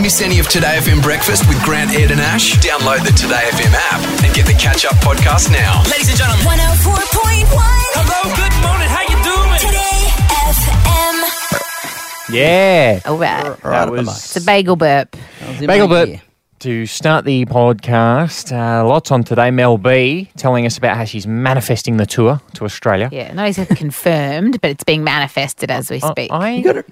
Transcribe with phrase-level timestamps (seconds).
[0.00, 2.54] Miss any of Today FM breakfast with Grant, Ed, and Ash?
[2.58, 5.82] Download the Today FM app and get the catch up podcast now.
[5.90, 6.46] Ladies and gentlemen.
[6.46, 7.46] 104.1
[7.92, 8.88] Hello, good morning.
[8.88, 9.58] How you doing?
[9.60, 10.08] Today
[12.30, 12.34] FM.
[12.34, 13.00] Yeah.
[13.04, 13.44] All right.
[13.62, 14.16] That up the was mic.
[14.16, 15.16] It's a bagel burp.
[15.60, 16.08] Bagel Burp
[16.60, 18.52] to start the podcast.
[18.56, 19.50] Uh, lots on today.
[19.50, 23.08] Mel B telling us about how she's manifesting the tour to Australia.
[23.12, 26.32] Yeah, not exactly confirmed, but it's being manifested as we I- speak.
[26.32, 26.84] I, You got to.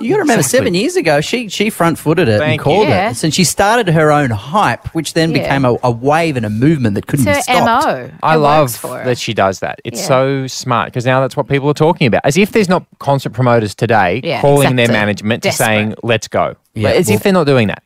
[0.00, 0.58] You got to remember, Exactly.
[0.58, 2.94] seven years ago, she she front footed it Thank and called you.
[2.94, 3.10] Yeah.
[3.10, 5.42] it, and she started her own hype, which then Yeah.
[5.42, 7.86] became a, a wave and a movement that couldn't it's be her stopped.
[7.86, 8.10] MO.
[8.22, 9.04] I It love for her.
[9.04, 9.80] that she does that.
[9.84, 10.06] It's Yeah.
[10.08, 12.22] so smart because now that's what people are talking about.
[12.24, 14.92] As if there's not concert promoters today Yeah, calling their exactly.
[15.00, 15.64] management to Desperate.
[15.66, 16.56] saying, let's go.
[16.74, 17.82] Yeah, As well- if they're not doing that.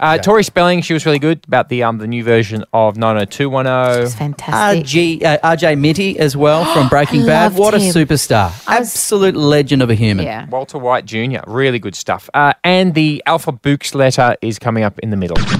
[0.00, 4.02] Uh, Tori Spelling, she was really good about the um the new version of 90210.
[4.04, 4.84] It's fantastic.
[4.84, 7.46] RG, uh, RJ Mitte as well from Breaking Bad.
[7.54, 8.50] Loved What a superstar.
[8.50, 10.24] Was- Absolute legend of a human.
[10.24, 10.46] yeah.
[10.48, 12.30] Walter White Jr., really good stuff.
[12.32, 15.36] Uh, and the Alpha Bucks letter is coming up in the middle.
[15.36, 15.58] Ladies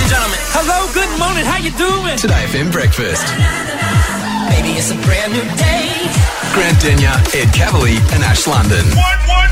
[0.00, 0.38] and gentlemen.
[0.54, 1.44] Hello, good morning.
[1.44, 2.16] How you doing?
[2.18, 3.26] Today FM breakfast.
[4.50, 6.09] Baby, it's a brand new day.
[6.52, 8.84] Grant Denyer, Ed Kavalee, and Ash London.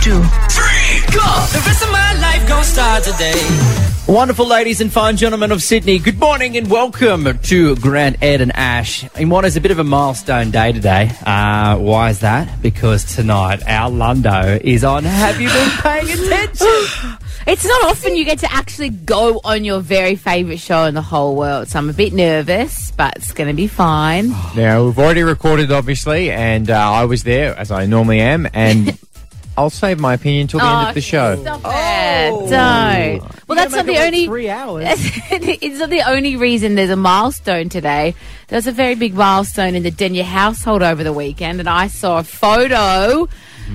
[0.02, 1.22] Two, three, go.
[1.52, 3.40] The rest of my life gonna start today.
[4.08, 8.50] Wonderful ladies and fine gentlemen of Sydney, good morning and welcome to Grant, Ed and
[8.56, 9.04] Ash.
[9.16, 11.12] In what is a bit of a milestone day today.
[11.24, 12.60] Uh, why is that?
[12.60, 16.66] Because tonight our Lundo is on Have You Been Paying Attention?
[17.48, 21.00] It's not often you get to actually go on your very favourite show in the
[21.00, 24.34] whole world, so I'm a bit nervous, but it's going to be fine.
[24.54, 28.98] Now, we've already recorded, obviously, and uh, I was there, as I normally am, and
[29.56, 31.40] I'll save my opinion till the end of the show.
[31.40, 32.50] Stop it.
[32.50, 33.48] Don't.
[33.48, 34.26] Well, that's not the only.
[34.26, 34.84] Three hours.
[34.90, 38.14] it's not the only reason there's a milestone today.
[38.48, 42.18] There's a very big milestone in the Denyer household over the weekend, and I saw
[42.18, 43.26] a photo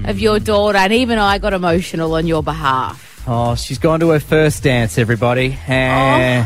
[0.06, 3.13] of your daughter, and even I got emotional on your behalf.
[3.26, 5.58] Oh, she's gone to her first dance, everybody.
[5.68, 6.46] Eh,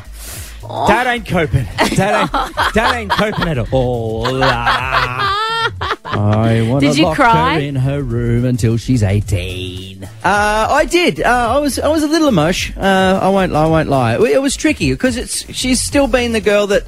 [0.62, 1.66] Dad ain't coping.
[1.96, 4.28] Dad ain't, Dad ain't coping at all.
[4.44, 5.72] Ah.
[6.06, 7.56] I want Did to you lock cry?
[7.56, 10.04] her in her room until she's eighteen.
[10.24, 11.22] Uh, I did.
[11.22, 11.80] Uh, I was.
[11.80, 12.78] I was a little emotion.
[12.82, 13.54] Uh, I won't.
[13.54, 14.16] I won't lie.
[14.16, 15.52] It, it was tricky because it's.
[15.54, 16.84] She's still been the girl that.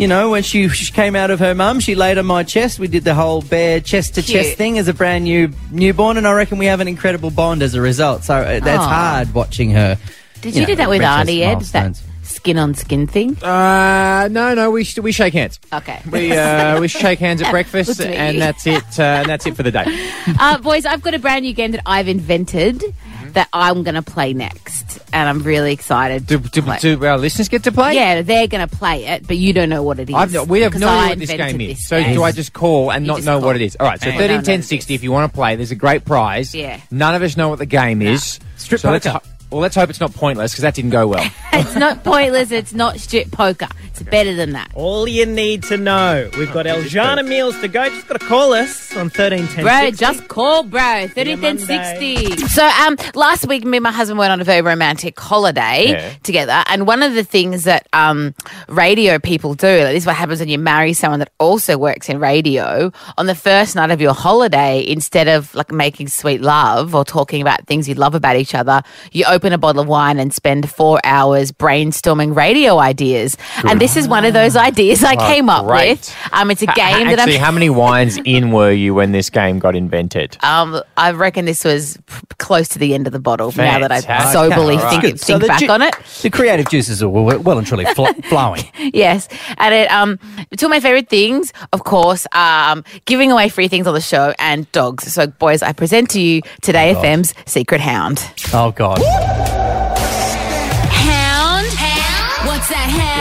[0.00, 2.78] You know, when she, she came out of her mum, she laid on my chest.
[2.78, 6.26] We did the whole bare chest to chest thing as a brand new newborn, and
[6.26, 8.24] I reckon we have an incredible bond as a result.
[8.24, 8.88] So uh, that's Aw.
[8.88, 9.98] hard watching her.
[10.40, 11.60] Did you you, know, do that with reach those Auntie Ed?
[11.60, 12.02] That milestones.
[12.22, 13.36] skin on skin thing?
[13.44, 15.60] Uh, no, no, we, sh- we shake hands.
[15.70, 16.00] Okay.
[16.10, 18.16] We, uh, we shake hands at breakfast, Look at me.
[18.16, 18.98] and that's it.
[18.98, 19.84] Uh, and that's it for the day.
[20.40, 22.82] uh, boys, I've got a brand new game that I've invented.
[23.30, 23.34] Mm.
[23.34, 26.26] that I'm going to play next, and I'm really excited.
[26.26, 26.78] Do, to do, play.
[26.78, 27.94] do our listeners get to play?
[27.94, 30.14] Yeah, they're going to play it, but you don't know what it is.
[30.14, 31.76] I've no, we have no idea what this game is.
[31.78, 32.14] this So game.
[32.14, 33.46] do I just call and You not just know call.
[33.46, 33.76] what it is?
[33.80, 34.00] All right.
[34.00, 34.18] So Okay.
[34.18, 34.94] thirteen, No, no, ten, sixty.
[34.94, 36.54] If you want to play, there's a great prize.
[36.54, 36.80] Yeah.
[36.90, 38.38] None of us know what the game is.
[38.56, 39.20] Strip so let's poker.
[39.24, 41.28] ho- well, let's hope it's not pointless because that didn't go well.
[41.52, 42.50] it's not pointless.
[42.50, 43.68] It's not strip poker.
[43.86, 44.70] It's better than that.
[44.74, 47.88] All you need to know, we've got Eljana meals to go.
[47.88, 49.64] Just got to call us on thirteen ten.
[49.64, 51.08] Bro, just call bro.
[51.08, 52.36] Thirty ten sixty.
[52.48, 56.14] So um last week me and my husband went on a very romantic holiday Yeah.
[56.22, 58.34] together and one of the things that um
[58.68, 62.08] radio people do, like this is what happens when you marry someone that also works
[62.08, 66.94] in radio, on the first night of your holiday, instead of like making sweet love
[66.94, 68.82] or talking about things you love about each other,
[69.12, 73.36] you open a bottle of wine and spend four hours brainstorming radio ideas.
[73.68, 75.90] And this is one of those ideas I came up great.
[75.90, 76.16] with.
[76.32, 79.12] Um it's a Ha- game that Actually, I'm how many wines in were you when
[79.12, 80.36] this game got invented?
[80.42, 83.52] Um, I reckon this was p- close to the end of the bottle.
[83.56, 84.32] Now that I Fantastic.
[84.32, 85.14] soberly Okay, think, Good.
[85.14, 85.94] it, So the back ju- on it.
[86.22, 88.62] The creative juices are well, well and truly fl- flowing.
[88.78, 90.18] Yes, and it um
[90.56, 94.34] two of my favorite things, of course, um giving away free things on the show
[94.38, 95.12] and dogs.
[95.12, 98.22] So, boys, I present to you today FM's Secret Hound.
[98.52, 98.98] Oh God
[99.38, 99.59] you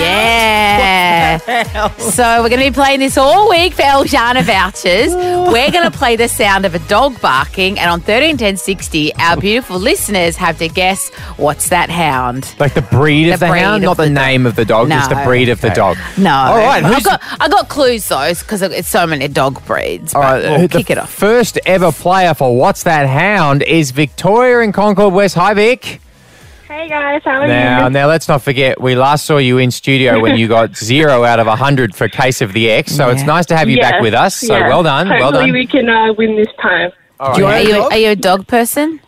[0.02, 1.90] Yeah.
[1.98, 5.14] so we're going to be playing this all week for Eljana vouchers.
[5.16, 9.14] We're going to play the sound of a dog barking, and on thirteen ten sixty,
[9.16, 12.54] our beautiful listeners have to guess what's that hound.
[12.60, 14.26] Like the breed of The the, breed hound, of not the, the dog.
[14.26, 15.26] name of the dog, just the No.
[15.26, 15.98] breed of the dog.
[16.18, 16.32] No.
[16.34, 16.84] All right.
[16.84, 20.14] I who's- got I got clues though, because it's so many dog breeds.
[20.16, 21.10] All right, but we'll who- kick it off.
[21.12, 25.36] First ever player for What's That Hound is Victoria in Concord West.
[25.36, 26.02] Hi, Vic.
[26.70, 27.90] Hey guys, how are Now, you?
[27.90, 31.40] now let's not forget, we last saw you in studio when you got zero out
[31.40, 32.96] of a hundred for Case of the X.
[32.96, 34.36] So it's nice to have you back with us.
[34.36, 34.70] So yes.
[34.70, 35.54] well done, well Hopefully done.
[35.54, 36.92] we can uh, win this time.
[37.20, 37.48] All Do you.
[37.48, 39.02] Are you, are you a dog person?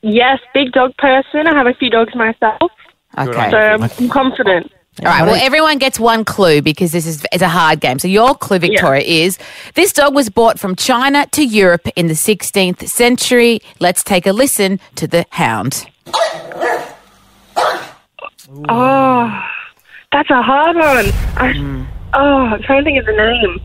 [0.00, 1.46] Yes, big dog person.
[1.46, 2.72] I have a few dogs myself,
[3.18, 3.50] Okay.
[3.50, 4.72] so I'm, I'm confident.
[5.00, 5.26] All right.
[5.26, 7.98] Well, everyone gets one clue because this is it's a hard game.
[7.98, 9.38] So your clue, Victoria, is
[9.74, 13.60] this dog was brought from China to Europe in the 16th century.
[13.80, 15.86] Let's take a listen to the hound.
[18.68, 19.42] Oh,
[20.10, 21.06] that's a hard one.
[21.36, 21.84] I, Hmm.
[22.14, 23.60] Oh, I'm trying to think of the name.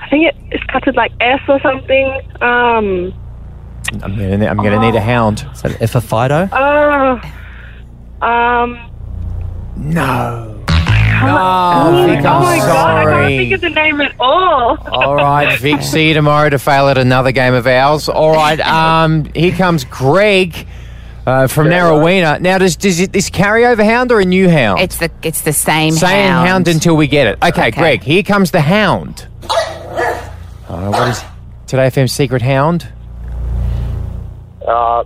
[0.00, 2.20] I think it, it starts with like S or something.
[2.42, 3.14] Um,
[4.02, 5.46] I'm gonna, I'm gonna need a hound.
[5.52, 6.48] Is that F Fido?
[6.52, 7.20] oh,
[8.26, 8.90] um,
[9.76, 10.60] No.
[10.68, 14.76] oh, Oh, Vic, oh I'm my god, I can't think of the name at all.
[14.90, 18.08] All right, Vic, see you tomorrow to fail at another game of ours.
[18.08, 20.66] All right, um, here comes Greg
[21.26, 22.40] uh, from Narraweena.
[22.40, 24.80] Now, does, does it, this carryover hound or a new hound?
[24.80, 26.48] It's the it's the same Same hound.
[26.48, 26.68] hound.
[26.68, 27.38] until we get it.
[27.42, 27.70] Okay, Okay.
[27.70, 29.26] Greg, here comes the hound.
[29.50, 31.22] Uh, what is
[31.66, 32.88] Today FM's secret hound?
[34.66, 35.00] Uh,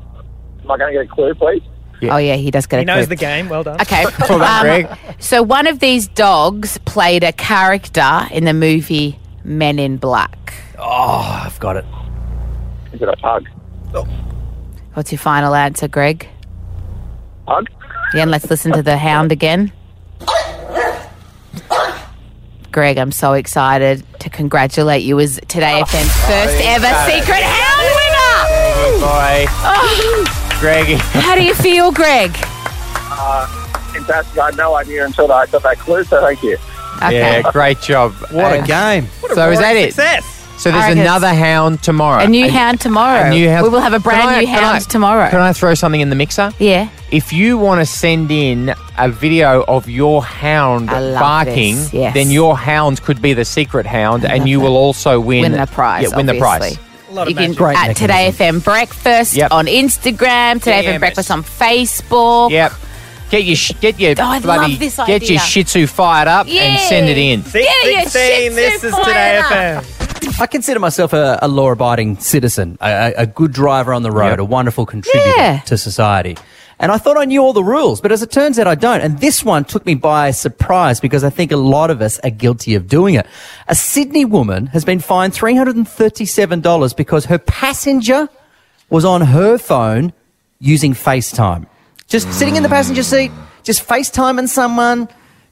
[0.62, 1.62] am I going to get a clue, please?
[2.02, 2.92] Oh yeah, he does get a clue.
[2.92, 3.16] He a knows clue.
[3.16, 3.48] the game.
[3.48, 3.80] Well done.
[3.80, 4.04] Okay.
[4.28, 4.98] Well done, um, Greg.
[5.18, 10.54] So one of these dogs played a character in the movie Men in Black.
[10.78, 11.84] Oh, I've got it.
[12.92, 13.48] Is it a pug?
[14.94, 16.28] What's your final answer, Greg?
[17.46, 17.68] Pug?
[18.14, 19.72] Yeah, and let's listen to the hound again.
[22.72, 27.88] Greg, I'm so excited to congratulate you as Today oh, FM's first ever secret hound
[27.98, 29.00] winner.
[29.00, 29.46] Boy.
[29.64, 30.56] Oh.
[30.60, 30.96] Greggy.
[31.20, 32.36] How do you feel, Greg?
[33.92, 34.38] Fantastic.
[34.38, 36.56] I had no idea until I got that clue, so thank you.
[36.96, 37.18] Okay.
[37.18, 38.12] Yeah, great job.
[38.30, 39.06] What a And game.
[39.34, 39.94] So is that it?
[39.94, 40.37] Success.
[40.58, 42.24] So there's reckon another hound tomorrow.
[42.24, 43.26] A new hound tomorrow.
[43.28, 43.62] A new hound.
[43.62, 45.30] We will have a brand I- new can hound I- tomorrow.
[45.30, 46.50] Can I throw something in the mixer?
[46.58, 46.88] yeah.
[47.10, 52.12] If you want to send in a video of your hound barking, yes.
[52.12, 55.66] then your hound could be the secret hound, and you will also win, Win the
[55.66, 56.10] prize.
[56.10, 56.76] Yeah, win the prize.
[57.10, 57.56] You can magic.
[57.56, 58.30] Great at Today.
[58.30, 59.52] FM Breakfast Yep.
[59.52, 60.98] on Instagram, Today Damn FM it.
[60.98, 62.50] Breakfast on Facebook.
[62.50, 62.72] Yep.
[63.30, 65.28] Get your sh- get your Oh, I bloody love this get idea.
[65.30, 67.42] your Shih Tzu fired up and send it in.
[67.44, 68.42] Six Yeah, yeah, sixteen.
[68.52, 69.80] shit, This is super Today fire.
[69.80, 69.97] FM.
[70.40, 74.30] I consider myself a, a law-abiding citizen, a, a, a good driver on the road,
[74.30, 74.38] Yep.
[74.40, 75.58] a wonderful contributor Yeah.
[75.66, 76.36] to society.
[76.80, 79.00] And I thought I knew all the rules, but as it turns out, I don't.
[79.00, 82.30] And this one took me by surprise because I think a lot of us are
[82.30, 83.26] guilty of doing it.
[83.66, 88.28] A Sydney woman has been fined $337 because her passenger
[88.90, 90.12] was on her phone
[90.60, 91.66] using FaceTime.
[92.06, 93.32] Just sitting in the passenger seat,
[93.64, 95.08] just FaceTiming someone.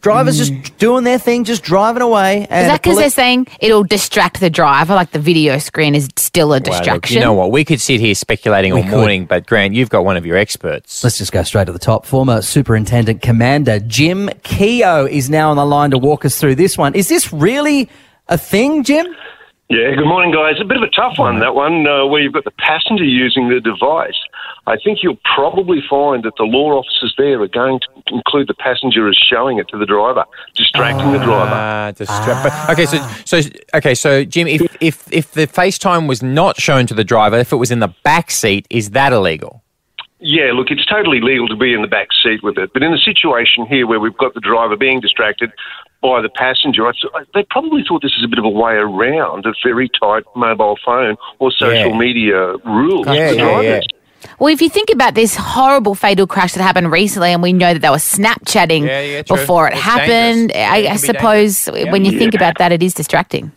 [0.07, 0.79] Drivers just mm.
[0.79, 2.43] doing their thing, just driving away.
[2.43, 4.95] Is that because poli- they're saying it'll distract the driver?
[4.95, 7.15] Like the video screen is still a Well, look, distraction.
[7.17, 7.51] you know what?
[7.51, 8.97] We could sit here speculating We all could.
[8.97, 11.03] morning, but Grant, you've got one of your experts.
[11.03, 12.07] Let's just go straight to the top.
[12.07, 16.79] Former Superintendent Commander Jim Keogh is now on the line to walk us through this
[16.79, 16.95] one.
[16.95, 17.91] Is this really
[18.29, 19.07] a thing, Jim?
[19.69, 20.61] Yeah, good morning, guys.
[20.61, 23.49] A bit of a tough one, that one, uh, where you've got the passenger using
[23.49, 24.15] the device.
[24.69, 28.55] I think you'll probably find that the law officers there are going to include the
[28.55, 30.25] passenger as showing it to the driver,
[30.55, 31.51] distracting the driver.
[31.53, 36.23] Ah, distra- but- okay, so so okay, so Jim, if if if the FaceTime was
[36.23, 39.65] not shown to the driver, if it was in the back seat, is that illegal?
[40.21, 42.91] Yeah, look, it's totally legal to be in the back seat with it, but in
[42.93, 45.51] the situation here where we've got the driver being distracted
[46.03, 48.73] by the passenger, I th- they probably thought this is a bit of a way
[48.75, 51.99] around a very tight mobile phone or social Yeah.
[51.99, 53.87] media rules Yeah, for yeah, drivers.
[54.39, 57.73] Well, if you think about this horrible fatal crash that happened recently, and we know
[57.73, 60.71] that they were Snapchatting Yeah, yeah, before it It's happened, dangerous.
[60.73, 61.93] I, Yeah, I suppose dangerous.
[61.93, 62.19] when you Yeah.
[62.19, 63.53] think about that, it is distracting.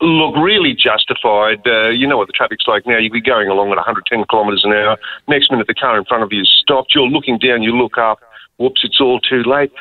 [0.00, 1.60] Look, really justified.
[1.66, 2.98] Uh, you know what the traffic's like now.
[2.98, 4.96] You'd be going along at 110 kilometres an hour.
[5.28, 6.92] Next minute, the car in front of you is stopped.
[6.94, 7.62] You're looking down.
[7.62, 8.18] You look up.
[8.58, 8.82] Whoops!
[8.84, 9.72] It's all too late.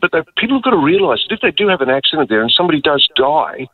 [0.00, 2.42] But they, people have got to realise that if they do have an accident there
[2.42, 3.68] and somebody does die,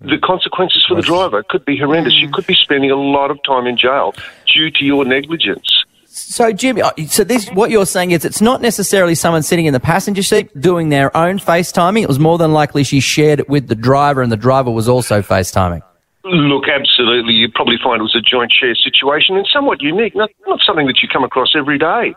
[0.00, 2.14] the consequences for the driver could be horrendous.
[2.14, 4.14] You could be spending a lot of time in jail
[4.52, 5.84] due to your negligence.
[6.06, 9.72] So, Jim, uh, so this what you're saying is it's not necessarily someone sitting in
[9.72, 12.02] the passenger seat doing their own FaceTiming.
[12.02, 14.88] It was more than likely she shared it with the driver, and the driver was
[14.88, 15.82] also FaceTiming.
[16.24, 17.34] Look, absolutely.
[17.34, 20.86] You'd probably find it was a joint share situation and somewhat unique, not, not something
[20.86, 22.14] that you come across every day.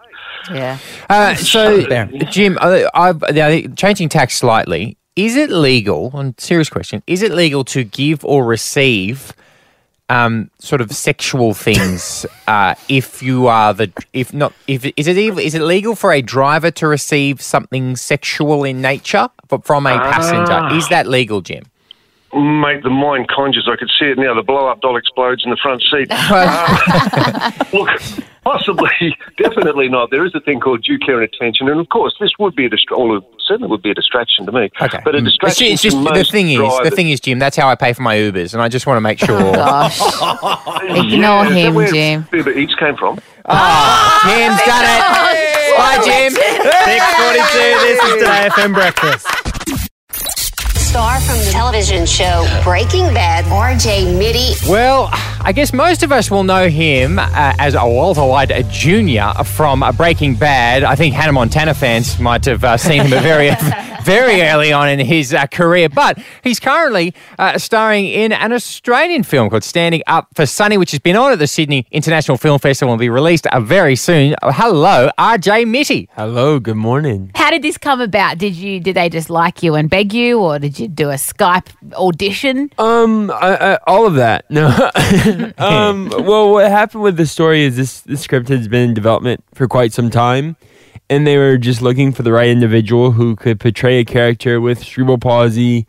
[0.52, 0.78] Yeah.
[1.10, 2.20] Uh, so, Baron.
[2.30, 4.98] Jim, uh, I've, uh, changing tack slightly.
[5.16, 6.12] Is it legal?
[6.14, 9.34] On serious question, is it legal to give or receive
[10.10, 15.18] um, sort of sexual things uh, if you are the if not if is it
[15.18, 19.30] ev- is it legal for a driver to receive something sexual in nature
[19.64, 20.76] from a passenger?
[20.76, 21.64] Is that legal, Jim?
[22.36, 23.70] Mate, the mind conjures.
[23.72, 24.34] I could see it now.
[24.34, 26.08] The blow up doll explodes in the front seat.
[26.12, 27.90] Uh, look,
[28.44, 28.90] possibly,
[29.38, 30.12] definitely not.
[30.12, 32.66] There is a thing called due care and attention, and of course, this would be
[32.66, 33.22] a distraction.
[33.48, 34.70] Certainly would be a distraction to me.
[34.82, 35.26] Okay, but a Mm.
[35.26, 35.68] distraction.
[35.68, 37.40] It's, just to the most thing is the thing is, Jim.
[37.40, 39.40] That's how I pay for my Ubers, and I just want to make sure.
[39.54, 39.98] Gosh.
[40.00, 42.28] Yeah, Ignore is that him, where Jim.
[42.34, 43.16] Uber Eats came from.
[43.16, 45.02] Jim's done it.
[45.78, 46.32] Bye, Jim.
[46.34, 47.72] Six forty-two.
[47.86, 49.28] This is Today FM Breakfast.
[50.96, 54.66] Star from the television show Breaking Bad, RJ Mitte.
[54.70, 55.10] Well,
[55.42, 59.44] I guess most of us will know him uh, as a Walter White Jr.
[59.44, 60.86] from uh, Breaking Bad.
[60.86, 63.52] I think Hannah Montana fans might have uh, seen him very,
[64.04, 65.90] very early on in his uh, career.
[65.90, 70.92] But he's currently uh, starring in an Australian film called Standing Up for Sunny, which
[70.92, 73.98] has been on at the Sydney International Film Festival and will be released uh, very
[73.98, 74.34] soon.
[74.42, 76.08] Uh, hello, RJ Mitte.
[76.16, 77.32] Hello, good morning.
[77.36, 78.38] How did this come about?
[78.38, 81.16] Did you did they just like you and beg you, or did you do a
[81.16, 82.70] Skype audition?
[82.78, 84.50] Um, I, I, all of that.
[84.50, 84.68] No.
[85.58, 89.44] um, well, what happened with the story is this: the script has been in development
[89.54, 90.56] for quite some time,
[91.10, 94.84] and they were just looking for the right individual who could portray a character with
[94.84, 95.88] cerebral palsy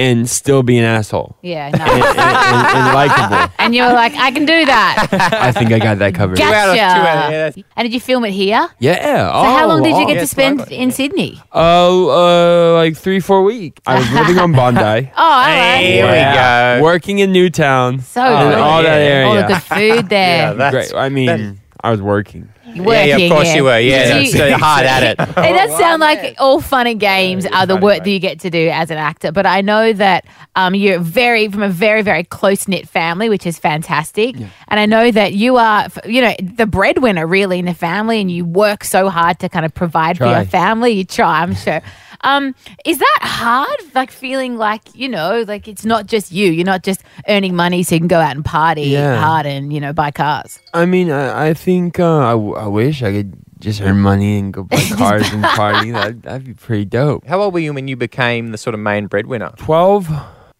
[0.00, 1.84] and still be an asshole Yeah, and, no.
[1.84, 3.52] and, and, and likable.
[3.58, 5.08] and you were like, I can do that.
[5.12, 6.38] I think I got that covered.
[6.38, 7.52] Gotcha.
[7.76, 8.68] And did you film it here?
[8.78, 9.26] Yeah.
[9.28, 11.40] So how long did you get oh, to spend in Sydney?
[11.52, 13.80] Oh, uh, like three, four weeks.
[13.86, 15.10] I was living on Bondi.
[15.20, 15.80] Oh, all right.
[15.80, 16.84] Here we go.
[16.84, 18.00] Working in Newtown.
[18.00, 18.58] So and good.
[18.58, 19.26] all that area.
[19.26, 20.54] All the good food there.
[20.70, 20.94] Great.
[20.94, 22.48] I mean, I was working.
[22.66, 23.78] Yeah, yeah, of course you were.
[23.78, 25.18] Yeah, Did that's you- uh, hard at it.
[25.50, 28.50] It does sound like all fun and games are the work that you get to
[28.50, 29.32] do as an actor.
[29.32, 33.46] But I know that um, you're very from a very very close knit family, which
[33.46, 34.36] is fantastic.
[34.36, 38.30] And I know that you are, you know, the breadwinner really in the family, and
[38.30, 40.92] you work so hard to kind of provide for your family.
[40.92, 41.80] You try, I'm sure.
[42.22, 43.78] Um, is that hard?
[43.94, 46.50] Like feeling like you know, like it's not just you.
[46.52, 49.20] You're not just earning money so you can go out and party Yeah.
[49.20, 50.58] hard and you know buy cars.
[50.74, 54.38] I mean, I, I think uh, I, w- I wish I could just earn money
[54.38, 55.90] and go buy cars and party.
[55.92, 57.26] That, that'd be pretty dope.
[57.26, 59.52] How old were you when you became the sort of main breadwinner?
[59.56, 60.08] 12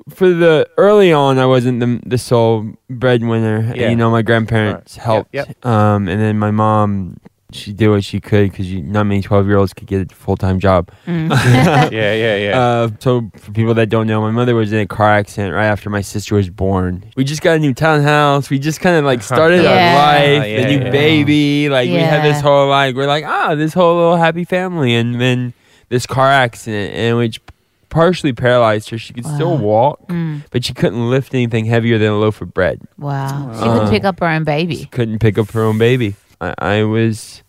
[0.09, 3.91] for the early on i wasn't the, the sole breadwinner Yeah.
[3.91, 5.05] you know my grandparents Right.
[5.05, 7.19] helped Yep, um and then my mom
[7.55, 10.59] she did what she could because not many 12 year olds could get a full-time
[10.61, 12.61] job yeah, yeah, yeah.
[12.61, 15.67] uh, so for people that don't know my mother was in a car accident right
[15.67, 19.05] after my sister was born we just got a new townhouse we just kind of
[19.05, 19.71] like started Yeah.
[19.71, 20.91] our life Yeah, a new yeah.
[20.91, 24.95] baby like we had this whole like we're like ah this whole little happy family
[24.95, 25.53] and then
[25.89, 27.41] this car accident and which
[27.89, 30.43] partially paralyzed her she could still walk Mm.
[30.53, 33.91] but she couldn't lift anything heavier than a loaf of bread Wow, she couldn't Uh,
[33.91, 34.89] pick up her own baby.
[34.93, 36.15] couldn't pick up her own baby.
[36.41, 37.43] I, I was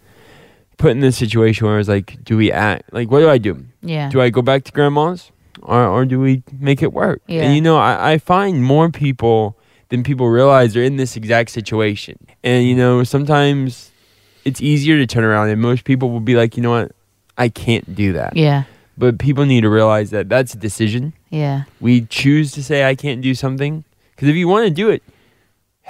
[0.77, 2.91] put in this situation where I was like, do we act?
[2.91, 3.65] Like, what do I do?
[3.81, 4.09] Yeah.
[4.09, 5.31] Do I go back to grandma's
[5.61, 7.21] or, or do we make it work?
[7.27, 7.43] Yeah.
[7.43, 9.57] And you know, I, I find more people
[9.89, 12.17] than people realize are in this exact situation.
[12.43, 13.91] And, you know, sometimes
[14.45, 16.93] it's easier to turn around and most people will be like, you know what?
[17.37, 18.35] I can't do that.
[18.35, 18.63] Yeah.
[18.97, 21.13] But people need to realize that that's a decision.
[21.29, 21.63] Yeah.
[21.79, 23.83] We choose to say I can't do something
[24.15, 25.03] because if you want to do it,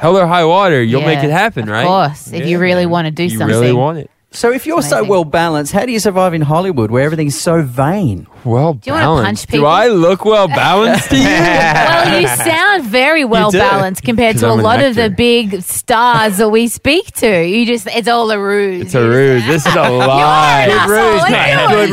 [0.01, 1.81] hell or high water, you'll make it happen, right?
[1.83, 3.47] Of course, if you really want to do you something.
[3.47, 4.09] really want it.
[4.33, 5.09] So if you're so Amazing.
[5.09, 8.27] well balanced, how do you survive in Hollywood where everything's so vain?
[8.45, 9.47] Well do you wanna punch balanced.
[9.49, 9.63] people?
[9.63, 11.23] Do I look well balanced to you?
[11.25, 13.57] well, you sound very well do.
[13.57, 15.15] balanced compared 'Cause to a I'm an lot of the actor.
[15.17, 17.45] big stars that we speak to.
[17.45, 18.83] You just, it's all a ruse.
[18.85, 19.45] It's a ruse.
[19.47, 20.65] This is a lie.
[20.65, 21.67] Good ruse, mate.
[21.69, 21.89] Good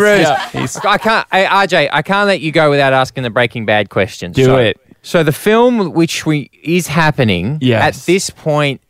[0.54, 0.76] ruse.
[0.84, 1.88] I can't, hey, RJ.
[1.92, 4.36] I can't let you go without asking the Breaking Bad questions.
[4.36, 4.80] Do so, it.
[5.02, 7.82] So the film, which we is happening Yes.
[8.00, 8.80] at this point,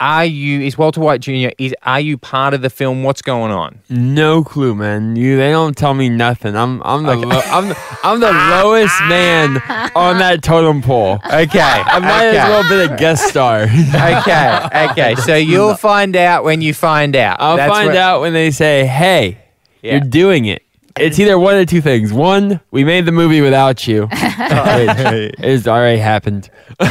[0.00, 0.60] are you?
[0.60, 1.48] Is Walter White Jr.
[1.58, 3.02] Is are you part of the film?
[3.02, 3.80] What's going on?
[3.90, 5.16] No clue, man.
[5.16, 6.56] You they don't tell me nothing.
[6.56, 9.56] I'm I'm the lo- I'm I'm the lowest man
[9.96, 11.18] on that totem pole.
[11.26, 13.62] Okay, I might as well be a guest star.
[13.62, 15.14] okay, okay.
[15.16, 17.38] So you'll find out when you find out.
[17.40, 19.38] I'll That's find what- out when they say, "Hey,
[19.82, 19.92] Yeah.
[19.94, 20.62] you're doing it."
[21.00, 22.12] It's either one of two things.
[22.12, 26.50] One, we made the movie without you, which is already happened.
[26.80, 26.84] or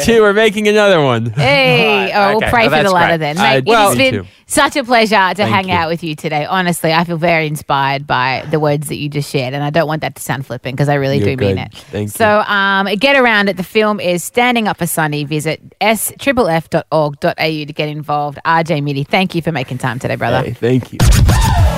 [0.00, 1.26] two, we're making another one.
[1.30, 2.50] Hey, oh, we'll okay.
[2.50, 3.34] pray Well, for the that's latter great.
[3.34, 3.38] then.
[3.38, 4.28] I- Mate, well- it's Me been too.
[4.46, 5.74] such a pleasure to Thank hang you.
[5.74, 6.44] out with you today.
[6.44, 9.86] Honestly, I feel very inspired by the words that you just shared, and I don't
[9.86, 11.66] want that to sound flippant because I really You're do mean good.
[11.66, 11.74] it.
[11.74, 13.56] Thank so, um, get around it.
[13.56, 15.24] The film is Standing Up for Sunny.
[15.24, 18.38] Visit sfff.org.au to get involved.
[18.44, 20.42] RJ Mitte, thank you for making time today, brother.
[20.42, 20.98] Hey, thank you.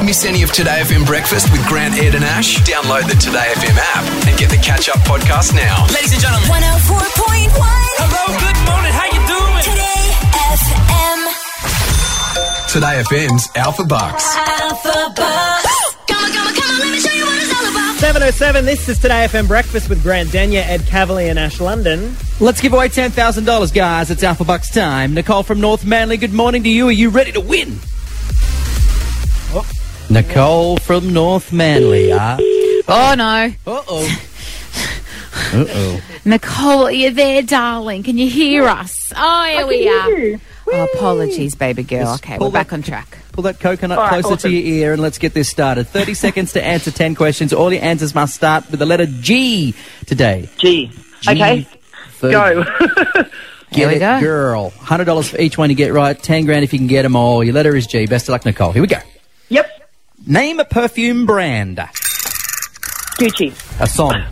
[0.04, 2.58] Miss any of Today FM breakfast with Grant, Ed, and Ash?
[2.68, 5.86] Download the Today FM app and get the catch up podcast now.
[5.94, 6.46] Ladies and gentlemen.
[6.50, 8.92] 104.1 Hello, good morning.
[8.92, 9.64] How you doing?
[9.64, 10.12] Today
[10.60, 11.18] FM.
[12.68, 14.36] Today FM's Alpha Bucks.
[14.36, 15.96] Alpha Bus.
[16.06, 17.96] Come on, come on, come on, let me show you what it's all about.
[17.96, 22.14] 707, this is Today FM Breakfast with Grant Denyer, Ed Kavalee, and Ash London.
[22.40, 24.10] Let's give away $10,000, guys.
[24.10, 25.14] It's Alpha Bucks time.
[25.14, 26.88] Nicole from North Manly, good morning to you.
[26.88, 27.78] Are you ready to win?
[30.14, 32.12] Nicole from North Manly.
[32.12, 32.38] Uh
[32.86, 33.52] Oh, no.
[33.66, 34.20] Uh oh.
[35.52, 36.00] Uh oh.
[36.24, 38.04] Nicole, are you there, darling?
[38.04, 39.12] Can you hear us?
[39.16, 40.40] Oh, here we are.
[40.68, 42.04] Oh, apologies, baby girl.
[42.12, 43.18] Just okay, pull we're back that- on track.
[43.32, 44.50] Pull that coconut All right, closer awesome.
[44.50, 45.88] to your ear and let's get this started.
[45.88, 47.52] 30 seconds to answer 10 questions.
[47.52, 49.74] All your answers must start with the letter G
[50.06, 50.48] today.
[50.58, 50.92] G.
[51.28, 51.66] Okay.
[52.10, 52.64] for Go.
[53.72, 54.20] Get we it, go.
[54.20, 54.70] girl.
[54.70, 56.16] $100 for each one you get right.
[56.16, 57.42] 10 grand if you can get them all.
[57.42, 58.06] Your letter is G.
[58.06, 58.70] Best of luck, Nicole.
[58.70, 58.98] Here we go.
[59.48, 59.83] Yep.
[60.26, 61.76] Name a perfume brand.
[63.18, 63.52] Gucci.
[63.78, 64.24] A song.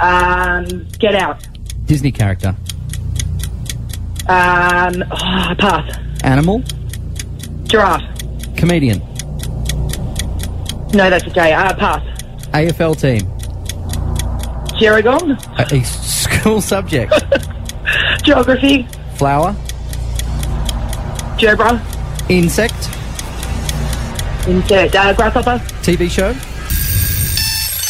[0.00, 1.46] Um, get out.
[1.86, 2.56] Disney character.
[4.28, 5.96] Um, oh, pass.
[6.24, 6.64] Animal.
[7.64, 8.02] Giraffe.
[8.56, 8.98] Comedian.
[10.92, 11.52] No, that's a J.
[11.52, 12.02] Uh, pass.
[12.48, 13.26] AFL team.
[14.76, 15.38] Geragong.
[15.58, 17.12] A, a school subject.
[18.24, 18.88] Geography.
[19.14, 19.52] Flower.
[21.38, 21.80] Gerbera.
[22.28, 22.97] Insect.
[24.48, 24.94] Insect.
[24.96, 25.58] Uh, grasshopper.
[25.82, 26.32] TV show.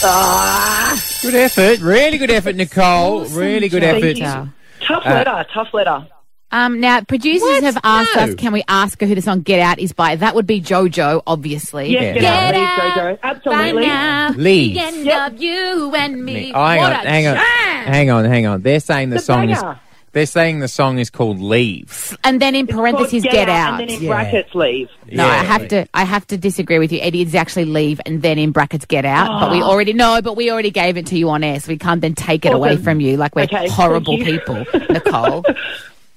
[0.04, 1.00] Ah.
[1.22, 1.80] Good effort.
[1.80, 3.24] Really good effort, Nicole.
[3.26, 4.16] Really good effort.
[4.16, 4.24] you.
[4.24, 5.46] Tough Uh, letter.
[5.52, 6.06] Tough letter.
[6.50, 9.78] Um, now, producers have asked us, can we ask her who the song Get Out
[9.78, 10.16] is by?
[10.16, 11.90] That would be JoJo, obviously.
[11.90, 13.18] Yes, get, out, please, Jojo.
[13.22, 13.86] Absolutely.
[13.86, 14.30] now.
[14.30, 14.74] Leave.
[14.74, 16.52] The end of you and me.
[16.54, 18.62] Oh, hang What on, a hang on, hang on, hang on.
[18.62, 19.62] They're saying the It's a song is.
[20.08, 20.18] Banger.
[20.18, 23.80] They're saying the song is called "Leave." And then in parentheses, Get get, Out, out.
[23.80, 24.88] and then in brackets, leave.
[25.10, 25.86] No, I have to.
[25.94, 27.00] I have to disagree with you.
[27.00, 27.22] Eddie.
[27.22, 29.40] It's actually leave and then in brackets get out.
[29.40, 29.66] But we Oh.
[29.68, 30.20] already know.
[30.22, 32.52] But we already gave it to you on air, so we can't then take it
[32.52, 32.82] away Awesome.
[32.82, 34.24] from you like we're Okay, horrible you.
[34.24, 34.56] people,
[34.90, 35.44] Nicole.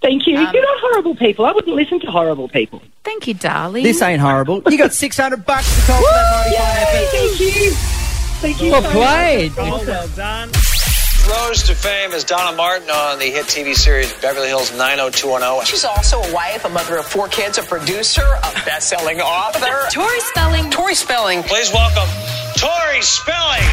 [0.02, 0.36] Thank you.
[0.36, 1.46] Um, You're not horrible people.
[1.46, 2.82] I wouldn't listen to horrible people.
[3.04, 3.84] Thank you, darling.
[3.84, 4.64] This ain't horrible.
[4.68, 7.12] You got 600 bucks to call for that 95 effort.
[7.12, 7.72] Thank you.
[8.42, 8.72] Thank you.
[8.72, 9.50] Well so played.
[9.58, 9.86] much.
[9.88, 10.50] well done.
[11.30, 15.66] Rose to fame as Donna Martin on the hit TV series Beverly Hills 90210.
[15.66, 19.90] She's also a wife, a mother of four kids, a producer, a best-selling author.
[19.92, 20.70] Tori Spelling.
[20.72, 21.44] Tori Spelling.
[21.44, 22.10] Please welcome
[22.58, 23.64] Tori Spelling.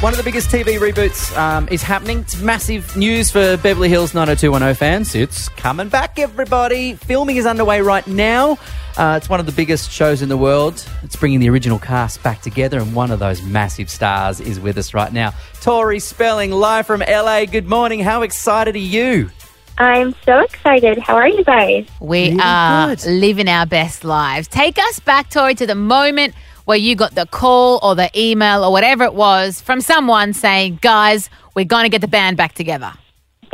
[0.00, 2.20] One of the biggest TV reboots um, is happening.
[2.20, 5.14] It's massive news for Beverly Hills 90210 fans.
[5.14, 6.94] It's coming back, everybody.
[6.94, 8.58] Filming is underway right now.
[8.96, 10.86] Uh, it's one of the biggest shows in the world.
[11.02, 14.78] It's bringing the original cast back together, and one of those massive stars is with
[14.78, 15.32] us right now.
[15.60, 17.44] Tori Spelling, live from LA.
[17.44, 18.00] Good morning.
[18.00, 19.30] How excited are you?
[19.78, 20.98] I'm so excited.
[20.98, 21.88] How are you guys?
[21.98, 23.04] We Really are good.
[23.06, 24.46] living our best lives.
[24.46, 26.34] Take us back, Tori, to the moment
[26.64, 30.78] where you got the call or the email or whatever it was from someone saying,
[30.80, 32.92] "Guys, we're going to get the band back together."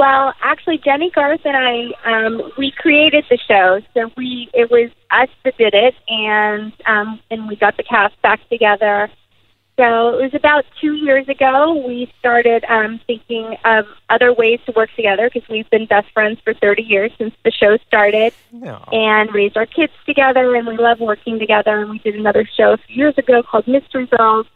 [0.00, 4.88] Well, actually, Jennie Garth and I, um, we created the show, so we it was
[5.10, 9.10] us that did it, and um, and we got the cast back together.
[9.76, 11.84] So it was about two years ago.
[11.86, 16.40] We started um, thinking of other ways to work together because we've been best friends
[16.42, 18.32] for 30 years since the show started,
[18.92, 21.78] and raised our kids together, and we love working together.
[21.78, 24.46] And we did another show a few years ago called Mystery Girls.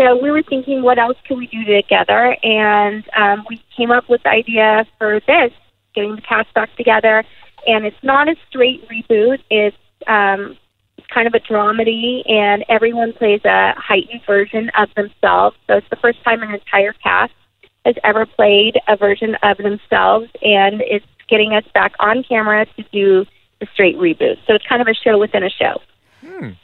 [0.00, 2.34] So we were thinking, what else could we do together?
[2.42, 5.52] And um, we came up with the idea for this,
[5.94, 7.22] getting the cast back together.
[7.66, 9.40] And it's not a straight reboot.
[9.50, 10.56] It's um,
[11.12, 15.58] kind of a dramedy, and everyone plays a heightened version of themselves.
[15.66, 17.34] So it's the first time an entire cast
[17.84, 22.82] has ever played a version of themselves, and it's getting us back on camera to
[22.90, 23.26] do
[23.60, 24.38] the straight reboot.
[24.46, 25.82] So it's kind of a show within a show.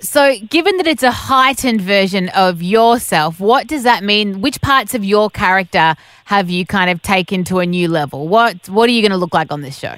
[0.01, 4.41] So, given that it's a heightened version of yourself, what does that mean?
[4.41, 5.95] Which parts of your character
[6.27, 8.29] have you kind of taken to a new level?
[8.29, 9.95] What What are you going to look like on this show?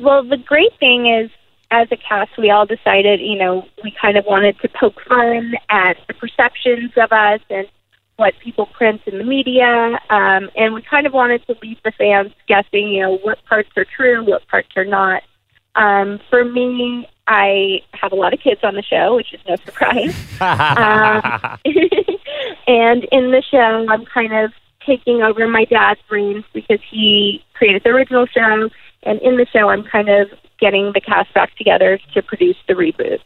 [0.00, 1.30] Well, the great thing is,
[1.70, 5.54] as a cast, we all decided, you know, we kind of wanted to poke fun
[5.68, 7.66] at the perceptions of us and
[8.16, 11.92] what people print in the media, um, and we kind of wanted to leave the
[11.92, 15.22] fans guessing, you know, what parts are true, what parts are not.
[15.76, 19.56] Um, for me, I have a lot of kids on the show, which is no
[19.64, 20.14] surprise.
[20.40, 21.58] um,
[22.66, 24.52] and in the show, I'm kind of
[24.84, 28.70] taking over my dad's reins because he created the original show.
[29.02, 32.74] And in the show, I'm kind of getting the cast back together to produce the
[32.74, 33.18] reboot.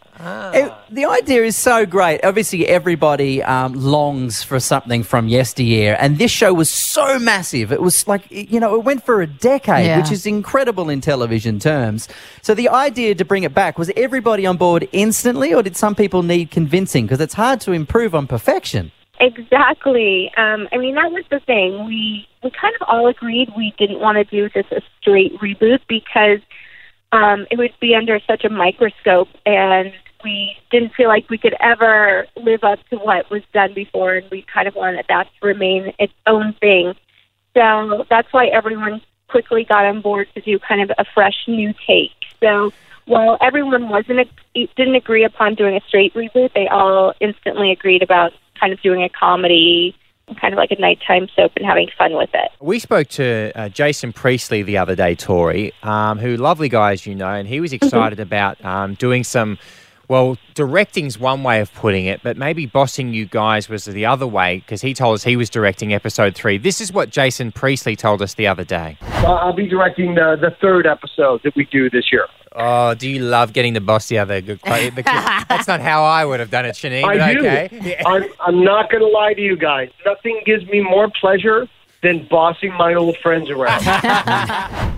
[0.55, 2.25] It- the idea is so great.
[2.25, 7.71] Obviously, everybody um, longs for something from yesteryear, and this show was so massive.
[7.73, 9.99] It was like, you know, it went for a decade, Yeah.
[10.01, 12.09] which is incredible in television terms.
[12.43, 15.95] So, the idea to bring it back was everybody on board instantly, or did some
[15.95, 17.07] people need convincing?
[17.07, 18.91] Because it's hard to improve on perfection.
[19.21, 20.33] Exactly.
[20.37, 21.85] Um, I mean, that was the thing.
[21.87, 25.81] We we kind of all agreed we didn't want to do just a straight reboot
[25.89, 26.39] because
[27.13, 29.93] um, it would be under such a microscope, and
[30.23, 34.31] we didn't feel like we could ever live up to what was done before, and
[34.31, 36.95] we kind of wanted that to remain its own thing.
[37.55, 41.73] So that's why everyone quickly got on board to do kind of a fresh new
[41.87, 42.13] take.
[42.41, 42.73] So
[43.07, 48.33] while everyone wasn't didn't agree upon doing a straight reboot, they all instantly agreed about
[48.59, 49.97] kind of doing a comedy
[50.35, 52.51] kind of like a nighttime soap and having fun with it.
[52.61, 57.07] We spoke to uh, Jason Priestley the other day, Tori, um, who lovely guy as
[57.07, 59.59] you know, and he was excited about um, doing some.
[60.09, 64.27] Well, directing's one way of putting it, but maybe bossing you guys was the other
[64.27, 66.59] way because he told us he was directing episode three.
[66.59, 68.99] This is what Jason Priestley told us the other day.
[69.03, 72.27] Uh, I'll be directing the, the third episode that we do this year.
[72.53, 74.41] Oh, do you love getting the boss the other?
[74.41, 74.95] Good quote?
[74.95, 77.03] Because that's not how I would have done it, Shanine.
[77.03, 77.41] but I do.
[77.41, 78.03] okay.
[78.07, 79.91] I'm, I'm not going to lie to you guys.
[80.05, 81.69] Nothing gives me more pleasure
[82.03, 83.83] than bossing my old friends around.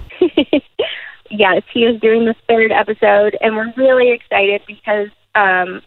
[1.30, 5.82] yes, he is doing the third episode, and we're really excited because um,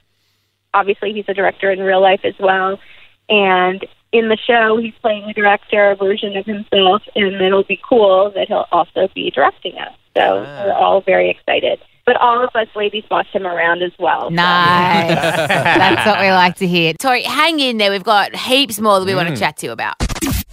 [0.73, 2.80] obviously he's a director in real life as well.
[3.30, 8.32] And in the show, he's playing a director version of himself, and it'll be cool
[8.36, 9.95] that he'll also be directing us.
[10.15, 11.80] So we're all very excited.
[12.06, 14.30] But all of us ladies boss him around as well.
[14.30, 15.08] so- Nice.
[15.47, 16.93] That's what we like to hear.
[16.93, 17.89] Tori, hang in there.
[17.91, 19.39] We've got heaps more that we want to mm.
[19.39, 19.95] chat to you about.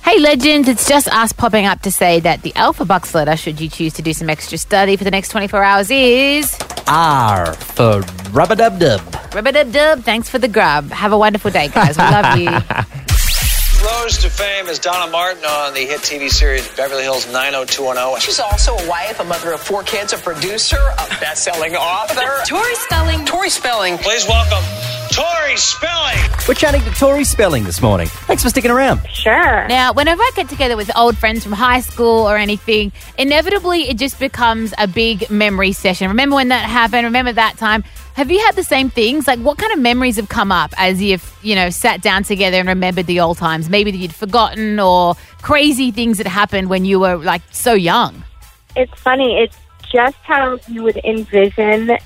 [0.03, 3.61] Hey, legends, it's just us popping up to say that the Alpha Bucks letter, should
[3.61, 8.01] you choose to do some extra study for the next 24 hours, is R for
[8.33, 9.01] rubber dub dub.
[9.35, 10.03] rubber dub dub.
[10.03, 10.91] Thanks for the grub.
[10.91, 11.97] Have a wonderful day, guys.
[11.97, 12.49] We love you.
[13.83, 18.21] Rose to fame as Donna Martin on the hit TV series Beverly Hills 90210.
[18.21, 22.45] She's also a wife, a mother of four kids, a producer, a best-selling author.
[22.47, 23.25] Tori Spelling.
[23.25, 23.99] Tori Spelling.
[23.99, 26.31] Please welcome Tori Spelling.
[26.49, 28.07] We're chatting to Tori Spelling this morning.
[28.07, 29.07] Thanks for sticking around.
[29.11, 29.69] Sure.
[29.69, 33.99] Now, whenever I get together with old friends from high school or anything, inevitably it
[33.99, 36.09] just becomes a big memory session.
[36.09, 37.05] Remember when that happened?
[37.05, 37.85] Remember that time?
[38.15, 39.27] Have you had the same things?
[39.27, 42.57] Like, what kind of memories have come up as you've, you know, sat down together
[42.57, 43.69] and remembered the old times?
[43.69, 48.25] Maybe that you'd forgotten or crazy things that happened when you were like so young.
[48.77, 49.37] It's funny.
[49.41, 49.59] It's
[49.93, 51.99] just how you would envision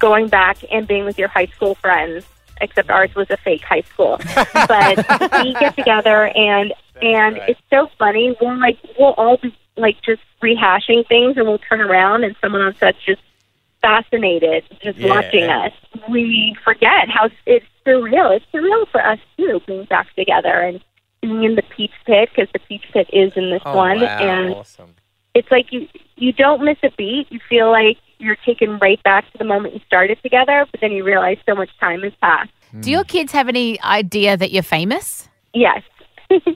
[0.00, 2.24] going back and being with your high school friends,
[2.60, 4.18] except ours was a fake high school.
[4.68, 4.96] but
[5.44, 8.36] we get together and and it's so funny.
[8.40, 12.60] We'll like we'll all be like just rehashing things, and we'll turn around and someone
[12.62, 13.22] on set's just
[13.80, 15.08] fascinated, just Yeah.
[15.14, 15.72] watching us.
[16.10, 18.36] We forget how it's surreal.
[18.36, 20.80] It's surreal for us too, being back together and
[21.22, 24.06] being in the Peach Pit because the Peach Pit is in this Oh, one, wow.
[24.18, 24.94] and awesome.
[25.34, 27.26] It's like you you don't miss a beat.
[27.30, 30.92] You feel like you're taken right back to the moment you started together, but then
[30.92, 32.50] you realize so much time has passed.
[32.80, 35.28] Do your kids have any idea that you're famous?
[35.54, 35.82] Yes.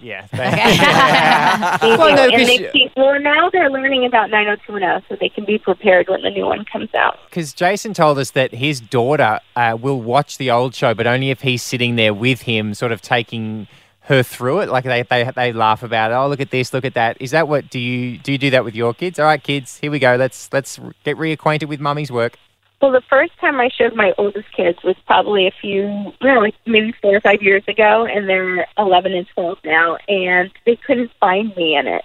[0.00, 0.26] Yeah.
[1.80, 5.28] They Well, no, and 'cause they keep, well, now they're learning about 90210, so they
[5.28, 7.18] can be prepared when the new one comes out.
[7.28, 11.30] Because Jason told us that his daughter uh, will watch the old show, but only
[11.30, 13.66] if he's sitting there with him, sort of taking
[14.04, 14.68] her through it.
[14.68, 16.14] Like they, they they laugh about, it.
[16.14, 17.16] oh look at this, look at that.
[17.20, 18.32] Is that what do you do?
[18.32, 19.18] You do that with your kids?
[19.18, 20.16] All right, kids, here we go.
[20.16, 22.38] Let's let's get reacquainted with mummy's work.
[22.82, 26.54] Well, the first time I showed my oldest kids was probably a few, no, like
[26.66, 31.10] maybe four or five years ago, and they're 11 and 12 now, and they couldn't
[31.18, 32.04] find me in it.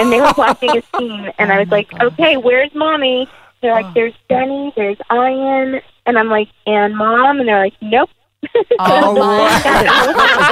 [0.00, 3.28] And they were watching a scene, and I was like, okay, where's mommy?
[3.62, 7.38] They're like, there's Jenny, there's Ian, and I'm like, and mom?
[7.38, 8.10] And they're like, nope.
[8.78, 9.14] Oh,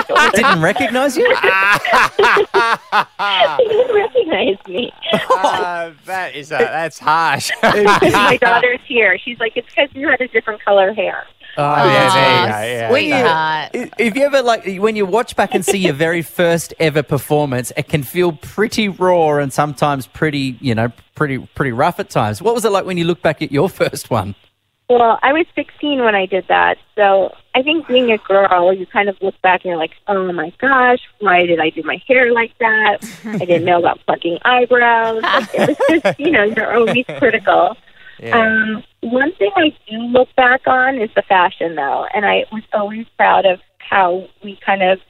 [0.08, 1.28] what Didn't recognize you?
[1.28, 1.34] they
[3.58, 4.92] didn't recognize me.
[5.30, 7.50] Uh, that is uh, that's harsh.
[7.62, 9.18] my daughter's here.
[9.18, 11.24] She's like, it's because you had a different color hair.
[11.58, 12.90] Oh, yeah, there you go, yeah.
[12.90, 13.70] When you- Sweetheart.
[14.00, 17.72] if you ever like when you watch back and see your very first ever performance,
[17.76, 22.40] it can feel pretty raw and sometimes pretty, you know, pretty pretty rough at times.
[22.40, 24.34] What was it like when you look back at your first one?
[24.88, 26.76] Well, I was 16 when I did that.
[26.96, 30.32] So I think being a girl, you kind of look back and you're like, oh
[30.32, 32.98] my gosh, why did I do my hair like that?
[33.24, 35.22] I didn't know about plucking eyebrows.
[35.22, 37.76] Like, it was just, you know, you're always critical.
[38.30, 42.62] Um, one thing I do look back on is the fashion, though, and I was
[42.72, 45.00] always proud of how we kind of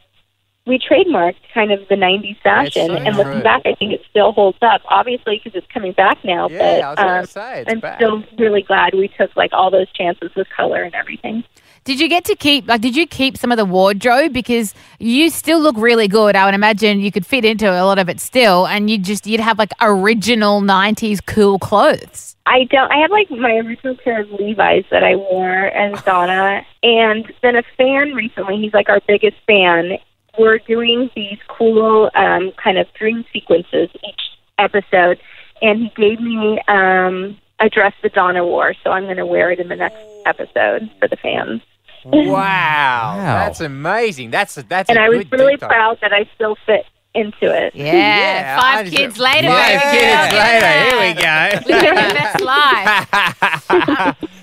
[0.66, 2.88] we trademarked kind of the '90s fashion.
[2.88, 3.42] so and looking true.
[3.42, 4.82] back, I think it still holds up.
[4.88, 6.48] Obviously, because it's coming back now.
[6.48, 7.98] Yeah, but I was um, say, it's I'm back.
[7.98, 11.44] still really glad we took like all those chances with color and everything.
[11.84, 15.30] Did you get to keep like did you keep some of the wardrobe because you
[15.30, 16.36] still look really good.
[16.36, 19.26] I would imagine you could fit into a lot of it still and you just
[19.26, 22.36] you'd have like original 90s cool clothes.
[22.46, 22.90] I don't.
[22.90, 27.56] I had like my original pair of Levi's that I wore as Donna, and then
[27.56, 28.58] a fan recently.
[28.60, 29.98] He's like our biggest fan.
[30.38, 34.20] We're doing these cool um, kind of dream sequences each
[34.58, 35.18] episode,
[35.60, 39.50] and he gave me um, a dress the Donna wore, so I'm going to wear
[39.50, 41.60] it in the next episode for the fans.
[42.04, 43.14] Wow, wow.
[43.16, 44.30] that's amazing.
[44.30, 46.86] That's a, that's and a I was good really deep proud that I still fit
[47.14, 47.74] into it.
[47.82, 49.48] Yeah, Yeah, I five just- kids later.
[49.48, 49.98] Five baby.
[49.98, 51.10] kids Yeah.
[51.12, 51.68] later.
[51.68, 51.74] Here we go.
[51.76, 54.28] Living your best life.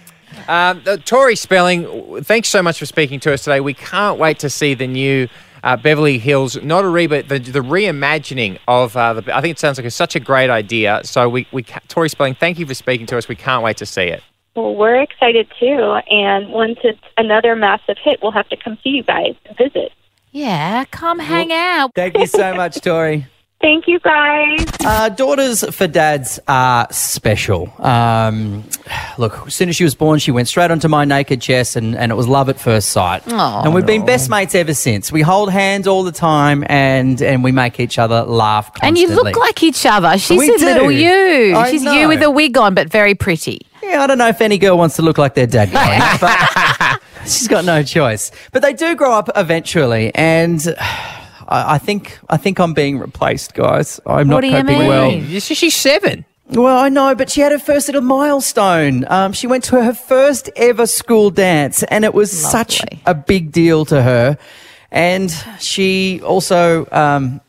[0.48, 3.60] Um, uh, Tori Spelling, thanks so much for speaking to us today.
[3.60, 5.28] We can't wait to see the new
[5.64, 9.36] uh, Beverly Hills, not a reboot, the, the reimagining of uh, the.
[9.36, 11.02] I think it sounds like a, such a great idea.
[11.04, 13.28] So we, we, Tori Spelling, thank you for speaking to us.
[13.28, 14.24] We can't wait to see it.
[14.56, 18.90] Well, we're excited too, and once it's another massive hit, we'll have to come see
[18.90, 19.92] you guys and visit.
[20.32, 21.92] Yeah, come hang out.
[21.96, 23.28] Thank you so much, Tori.
[23.62, 24.66] Thank you, guys.
[24.86, 27.74] Uh, daughters for dads are special.
[27.80, 28.64] Um,
[29.18, 31.94] look, as soon as she was born, she went straight onto my naked chest, and,
[31.94, 33.22] and it was love at first sight.
[33.28, 33.64] Aw.
[33.64, 35.12] and we've been best mates ever since.
[35.12, 38.72] We hold hands all the time, and and we make each other laugh.
[38.82, 40.18] And you look like each other.
[40.18, 41.56] She's We a little you.
[41.58, 41.92] I She's know.
[41.92, 43.60] you with a wig on, but very pretty.
[43.84, 47.00] Yeah, I don't know if any girl wants to look like their dad, Colin, but
[47.24, 48.32] she's got no choice.
[48.54, 50.62] But they do grow up eventually, and
[51.50, 54.00] I, I think I think I'm being replaced, guys.
[54.06, 54.88] I'm not What do you coping mean?
[54.88, 55.40] well.
[55.40, 56.26] She's seven.
[56.52, 59.06] Well, I know, but she had her first little milestone.
[59.08, 63.52] Um, she went to her first ever school dance, and it was such a big
[63.52, 64.38] deal to her.
[64.92, 67.42] And she also um,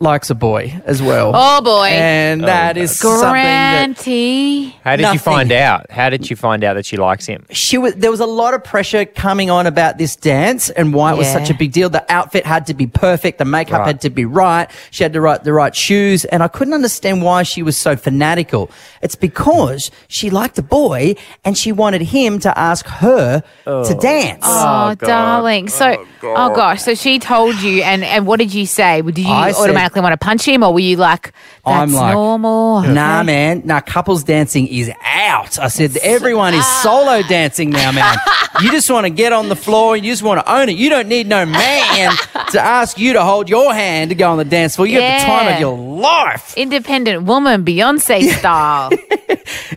[0.00, 1.32] likes a boy as well.
[1.34, 1.88] Oh, boy.
[1.88, 4.68] And oh, that is something that Granty.
[4.82, 5.18] How did you Nothing.
[5.18, 5.90] find out?
[5.90, 7.44] How did you find out that she likes him?
[7.50, 11.12] she was there was a lot of pressure coming on about this dance and why
[11.12, 11.34] it was Yeah.
[11.34, 11.90] such a big deal.
[11.90, 13.86] The outfit had to be perfect, the makeup Right.
[13.88, 14.70] had to be right.
[14.90, 17.96] She had to write the right shoes, and I couldn't understand why she was so
[17.96, 18.70] fanatical.
[19.02, 24.00] It's because she liked a boy and she wanted him to ask her to oh.
[24.00, 24.44] dance.
[24.46, 25.68] Oh, oh darling.
[25.68, 26.82] So, oh, gosh.
[26.82, 29.02] So she told you, and, and what did you say?
[29.02, 31.32] Did you I said- automatically want to punch him, or were you like,
[31.64, 32.82] that's I'm like, normal?
[32.82, 33.62] Nah, man.
[33.64, 35.58] Nah, couples dancing is out.
[35.58, 38.16] I said, everyone is solo dancing now, man.
[38.62, 40.76] you just want to get on the floor and you just want to own it.
[40.76, 42.12] You don't need no man
[42.50, 44.86] to ask you to hold your hand to go on the dance floor.
[44.86, 46.56] You have the time of your life.
[46.56, 48.90] Independent woman, Beyonce style.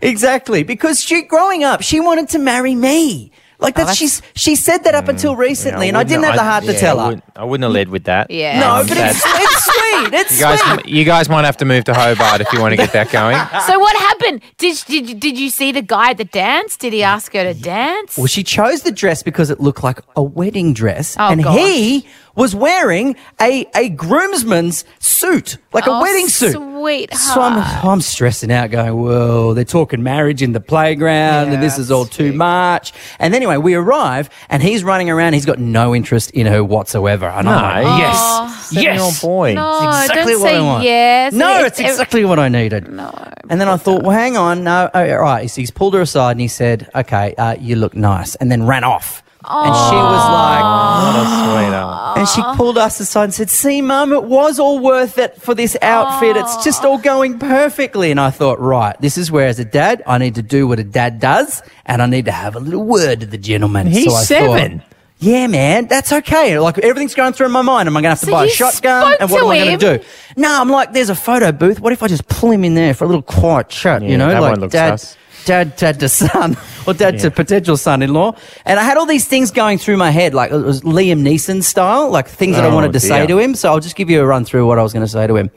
[0.01, 0.63] Exactly.
[0.63, 3.31] Because she, growing up, she wanted to marry me.
[3.59, 6.63] Like Oh, she's, she said that up until recently, and I didn't have the heart
[6.63, 7.09] to yeah, tell I her.
[7.09, 8.31] wouldn't, I wouldn't have led with that.
[8.31, 8.59] Yeah.
[8.61, 10.13] No, Um, but it's, it's sweet.
[10.13, 10.85] It's you guys, sweet.
[10.87, 13.35] you guys might have to move to Hobart if you want to get that going.
[13.67, 14.41] so what happened?
[14.57, 16.77] Did, did, you- did you see the guy at the dance?
[16.77, 18.17] Did he ask her to dance?
[18.17, 21.57] Well, she chose the dress because it looked like a wedding dress, Oh, and gosh.
[21.57, 22.07] he
[22.39, 26.53] was wearing a a groomsman's suit, like a Oh, wedding suit.
[26.53, 27.21] Sweetheart.
[27.21, 27.57] So I'm,
[27.89, 32.05] I'm stressing out, going, "Whoa, they're talking marriage in the playground, and this is all
[32.05, 35.33] too much." And anyway, we arrive, and he's running around.
[35.33, 37.27] He's got no interest in her whatsoever.
[37.27, 38.67] And No, I'm like, "Yes, Oh.
[38.71, 39.53] yes, boy.
[39.53, 41.33] no, it's exactly don't what say I want." yes.
[41.33, 42.89] No, It's- it's exactly what I needed.
[42.91, 43.11] No.
[43.49, 45.49] And then I thought, well, hang on, no, oh, all right.
[45.51, 48.65] So he's pulled her aside and he said, "Okay, uh, you look nice," and then
[48.65, 49.21] ran off.
[49.41, 52.17] And she was like, What a sweetheart.
[52.17, 55.55] and she pulled us aside and said, See, Mum, it was all worth it for
[55.55, 56.35] this outfit.
[56.35, 58.11] It's just all going perfectly.
[58.11, 60.79] And I thought, right, this is where, as a dad, I need to do what
[60.79, 63.87] a dad does, and I need to have a little word to the gentleman.
[63.87, 64.79] He's so I seven.
[64.79, 64.87] Thought,
[65.21, 66.59] yeah, man, that's okay.
[66.59, 67.87] Like everything's going through in my mind.
[67.87, 69.05] Am I going to have to So buy a you shotgun?
[69.07, 69.79] spoke And what to am I going him?
[69.79, 70.05] to do?
[70.37, 71.79] No, I'm like, there's a photo booth.
[71.81, 74.01] What if I just pull him in there for a little quiet chat?
[74.01, 75.17] Yeah, you know, that like one looks dad, sus.
[75.45, 78.35] Dad, dad to son, or dad to potential son-in-law.
[78.65, 81.63] And I had all these things going through my head, like it was Liam Neeson
[81.63, 83.55] style, like things that I Oh, wanted to say to him.
[83.55, 85.35] So I'll just give you a run through what I was going to say to
[85.35, 85.51] him.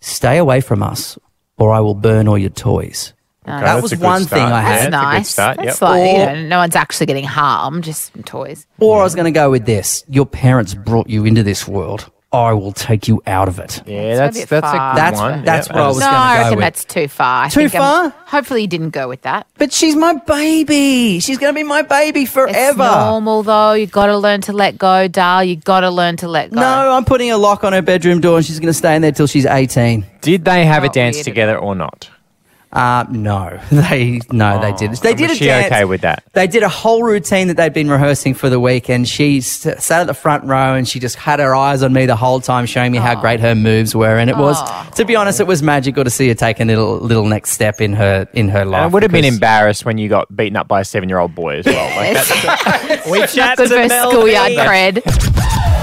[0.00, 1.18] Stay away from us,
[1.58, 3.12] or I will burn all your toys.
[3.46, 4.40] No, that was one start.
[4.40, 4.70] thing I had.
[4.70, 5.28] That's that's a good nice.
[5.28, 5.82] start, That's yep.
[5.82, 8.66] like, you know, no one's actually getting harmed, just some toys.
[8.80, 12.10] Or I was going to go with this: Your parents brought you into this world.
[12.34, 13.82] I will take you out of it.
[13.86, 14.92] Yeah, That's that's bit that's a far.
[14.94, 15.44] good That's- one.
[15.44, 16.62] that's Yeah, what I was No, gonna I go reckon with.
[16.64, 17.44] that's too far.
[17.44, 18.14] I Too think, far?
[18.26, 19.46] hopefully you didn't go with that.
[19.58, 21.20] But she's my baby.
[21.20, 22.84] She's going to be my baby It's forever.
[22.84, 23.72] normal though.
[23.72, 25.44] You got to learn to let go, Dal.
[25.44, 26.60] You got to learn to let go.
[26.60, 29.02] No, I'm putting a lock on her bedroom door and she's going to stay in
[29.02, 30.04] there till she's 18.
[30.20, 32.10] Did they have a oh, dance together or not?
[32.74, 35.00] Uh, no, they no, they didn't.
[35.00, 35.66] They did was a she dance.
[35.66, 36.24] okay with that?
[36.32, 39.60] They did a whole routine that they'd been rehearsing for the week, and she s-
[39.84, 42.40] sat at the front row and she just had her eyes on me the whole
[42.40, 44.18] time, showing me how great her moves were.
[44.18, 44.58] And it was,
[44.96, 47.80] to be honest, it was magical to see her take a little little next step
[47.80, 48.78] in her in her life.
[48.78, 51.58] And I would have been embarrassed when you got beaten up by a seven-year-old boy
[51.58, 51.96] as well.
[51.96, 54.56] Like that's, We chat good to for schoolyard B.
[54.56, 55.02] cred.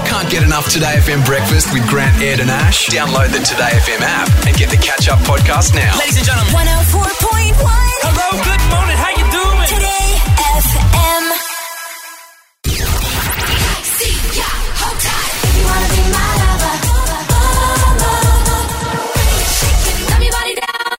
[0.06, 2.88] Can't get enough Today FM breakfast with Grant, Ed, and Ash?
[2.88, 4.41] Download the Today FM app and get
[4.72, 5.98] the catch up podcast now.
[5.98, 6.54] Ladies and gentlemen.
[6.54, 8.96] 104.1 Hello, good morning.
[8.96, 9.68] How you doing?
[9.68, 10.16] Today
[10.56, 11.24] FM.
[13.84, 14.48] See ya,
[14.80, 15.44] hold tight.
[15.44, 16.72] If you wanna be my lover.
[20.08, 20.96] Shake your body down.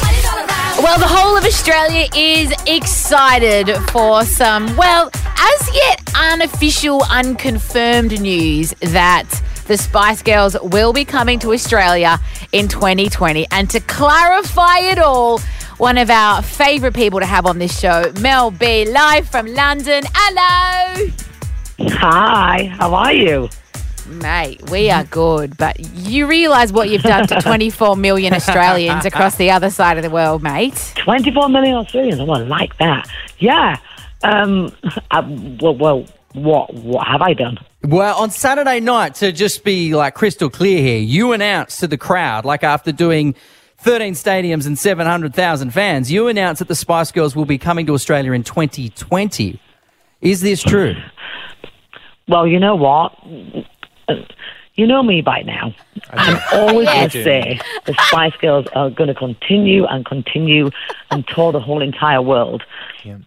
[0.00, 0.80] Body's all around.
[0.80, 8.72] Well, the whole of Australia is excited for some, well, as yet unofficial, unconfirmed news
[8.80, 9.28] that
[9.66, 12.18] the Spice Girls will be coming to Australia
[12.52, 13.46] in 2020.
[13.50, 15.38] And to clarify it all,
[15.78, 20.04] one of our favourite people to have on this show, Mel B, live from London.
[20.14, 21.10] Hello.
[21.98, 23.48] Hi, how are you?
[24.06, 29.36] Mate, we are good, but you realise what you've done to 24 million Australians across
[29.36, 30.92] the other side of the world, mate.
[30.96, 32.20] 24 million Australians.
[32.20, 33.08] Oh, I like that.
[33.38, 33.78] Yeah.
[34.22, 34.72] Um.
[35.10, 35.20] I,
[35.60, 37.58] well, well, what what have I done?
[37.82, 41.98] Well, on Saturday night, to just be like crystal clear here, you announced to the
[41.98, 43.34] crowd, like after doing
[43.78, 47.94] 13 stadiums and 700,000 fans, you announced that the Spice Girls will be coming to
[47.94, 49.58] Australia in 2020.
[50.20, 50.94] Is this true?
[52.28, 53.16] Well, you know what?
[54.74, 55.74] You know me by now.
[56.10, 60.70] I'm always going to say the Spice Girls are going to continue and continue
[61.10, 62.62] and tour the whole entire world.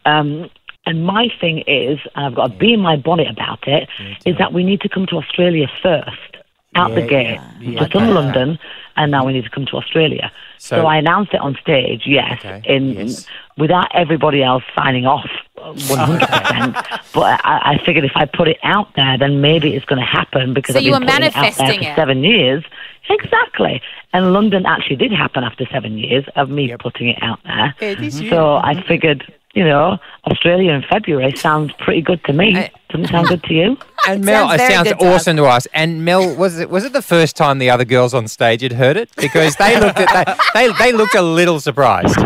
[0.05, 0.49] Um,
[0.85, 3.87] and my thing is, and I've got to be in my bonnet about it,
[4.25, 6.37] is that we need to come to Australia first,
[6.75, 7.39] out the gate.
[7.59, 7.79] yeah.
[7.79, 8.59] Just done London,
[8.95, 10.31] and now we need to come to Australia.
[10.57, 13.09] So, So- I announced it on stage, yes, in
[13.57, 16.73] without everybody else signing off, one hundred percent.
[17.13, 20.05] But I, I figured if I put it out there, then maybe it's going to
[20.05, 21.95] happen because So I've you been were putting it out there for it.
[21.95, 22.63] seven years.
[23.09, 23.81] Exactly.
[24.13, 27.75] And London actually did happen after seven years of me putting it out there.
[27.81, 28.29] Yeah, this year.
[28.31, 32.69] so I figured, you know, Australia in February sounds pretty good to me.
[32.89, 33.77] Doesn't sound good to you?
[34.05, 35.65] And Mel, it sounds awesome to us.
[35.73, 38.73] And Mel, was it was it the first time the other girls on stage had
[38.73, 39.09] heard it?
[39.15, 42.17] Because they looked at they they, they looked a little surprised.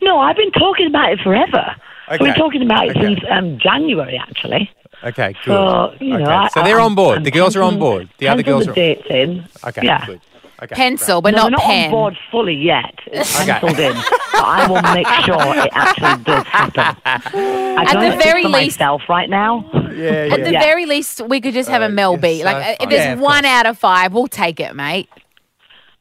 [0.00, 1.74] No, I've been talking about it forever.
[2.06, 3.00] I've been talking about it Okay.
[3.00, 4.70] since um, January, actually.
[5.02, 5.44] Okay, good.
[5.46, 6.32] So, you know, okay.
[6.32, 7.16] I- so they're I'm- on board.
[7.18, 8.08] I'm the girls are on board.
[8.18, 9.44] The other girls the are dates in.
[9.64, 10.06] Okay, Yeah.
[10.06, 10.20] good.
[10.62, 10.74] Okay.
[10.74, 11.84] Pencil, but no, not we're not pen.
[11.86, 12.94] on board fully yet.
[13.06, 13.52] It's Okay.
[13.52, 13.94] penciled in.
[13.94, 16.96] But I will make sure it actually does happen.
[17.04, 19.64] I At the very for least- myself right now.
[19.94, 22.44] Yeah, At the very least, we could just have a Mel beat.
[22.44, 25.08] Like, uh, if there's Yeah, of one out of five, we'll take it, mate.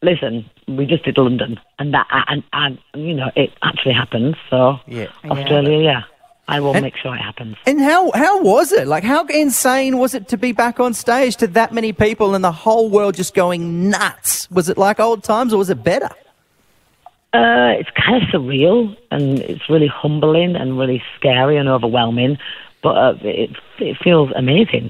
[0.02, 4.36] Listen, we just did London, and that, and, and you know, it actually happened.
[4.50, 6.02] So yeah, Australia, yeah,
[6.50, 7.58] I will make sure it happens.
[7.68, 8.88] And how how was it?
[8.88, 12.44] Like how insane was it to be back on stage to that many people and
[12.44, 14.50] the whole world just going nuts?
[14.50, 16.10] Was it like old times or was it better?
[17.34, 22.40] Uh, it's kind of surreal and it's really humbling and really scary and overwhelming,
[22.82, 24.90] but uh, it it feels amazing,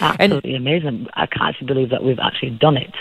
[0.00, 1.08] absolutely amazing.
[1.12, 2.94] I can't actually believe that we've actually done it.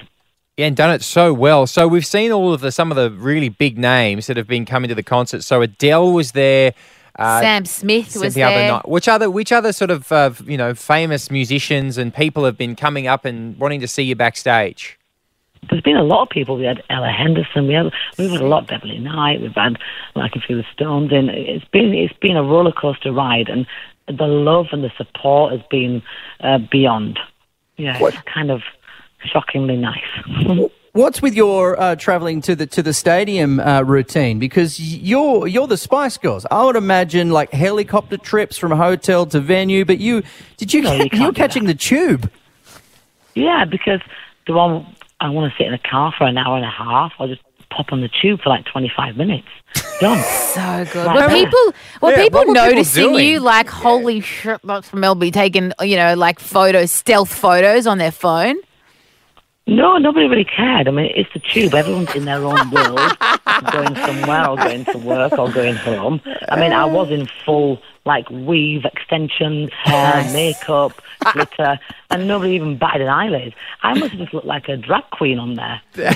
[0.57, 1.65] Yeah, and done it so well.
[1.65, 4.65] So we've seen all of the some of the really big names that have been
[4.65, 5.45] coming to the concert.
[5.45, 6.73] So Adele was there.
[7.17, 8.71] Uh, Sam Smith was the other there.
[8.71, 8.87] night.
[8.87, 12.75] Which other which other sort of uh, you know famous musicians and people have been
[12.75, 14.99] coming up and wanting to see you backstage?
[15.69, 16.57] There's been a lot of people.
[16.57, 17.67] We had Ella Henderson.
[17.67, 18.67] We had we've had a lot.
[18.67, 19.41] Beverley Knight.
[19.41, 19.77] We've had
[20.15, 21.11] like a few of the Stones.
[21.11, 23.65] In it's been it's been a roller coaster ride, and
[24.07, 26.03] the love and the support has been
[26.41, 27.19] uh, beyond.
[27.77, 28.61] Yeah, it's kind of
[29.23, 30.03] shockingly nice.
[30.95, 34.39] What's with your uh, traveling to the to the stadium uh, routine?
[34.39, 36.45] Because you're you're the Spice Girls.
[36.49, 39.83] I would imagine like helicopter trips from hotel to venue.
[39.83, 40.23] But you
[40.55, 42.31] did you, No, you you were can't catching the tube?
[43.33, 43.99] Yeah, because
[44.47, 44.85] the one
[45.19, 47.11] I want to sit in a car for an hour and a half.
[47.19, 49.47] I'll just pop on the tube for like 25 minutes.
[49.99, 50.23] Done.
[50.23, 51.05] so good.
[51.07, 51.29] Like Were that.
[51.29, 53.27] people were Yeah, people were noticing doing?
[53.27, 54.61] you like holy shit?
[54.63, 58.55] That's from Mel taking you know like photos, stealth photos on their phone.
[59.67, 60.87] No, nobody really cared.
[60.87, 61.73] I mean, it's the tube.
[61.73, 62.99] Everyone's in their own world,
[63.71, 66.21] going somewhere or going to work or going home.
[66.49, 70.33] I mean, I was in full like weave extensions, hair, Nice.
[70.33, 71.01] makeup,
[71.33, 73.53] glitter, and nobody even batted an eyelid.
[73.83, 75.81] I must have just looked like a drag queen on there.
[75.95, 76.15] like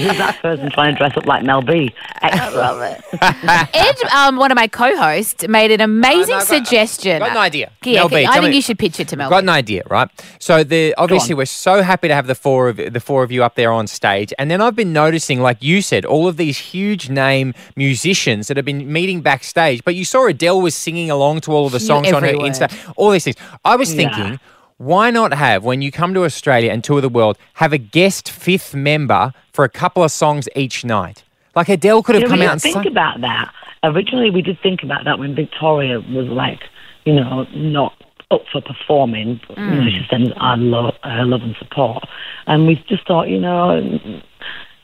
[0.00, 1.92] who's that person trying to dress up like Mel B?
[2.22, 2.46] Extra.
[2.46, 3.00] I love it.
[3.74, 7.18] Ed, um, one of my co-hosts, made an amazing I've got- suggestion.
[7.20, 7.70] got an idea.
[7.84, 9.26] Yeah, Mel B, I tell think me- you should pitch it to Mel.
[9.28, 10.08] I've got an idea, right?
[10.38, 13.44] So the obviously we're so happy to have the four of the four of you
[13.44, 16.58] up there on stage, and then I've been noticing, like you said, all of these
[16.58, 19.84] huge name musicians that have been meeting backstage.
[19.84, 22.28] But you saw Adele was singing along to all of the Knew songs on her
[22.28, 23.36] every Insta, all these things.
[23.64, 24.10] I was Yeah.
[24.14, 24.40] thinking.
[24.80, 28.30] Why not have, when you come to Australia and tour the world, have a guest
[28.30, 31.24] fifth member for a couple of songs each night?
[31.56, 32.86] Like Adele could have Yeah, come out and think sung.
[32.86, 33.50] about that.
[33.82, 36.60] Originally, we did think about that when Victoria was like,
[37.04, 37.92] you know, not
[38.30, 39.40] up for performing.
[39.48, 39.90] You know, Mm.
[39.90, 42.04] she sends our love, her love and support,
[42.46, 43.82] and we just thought, you know,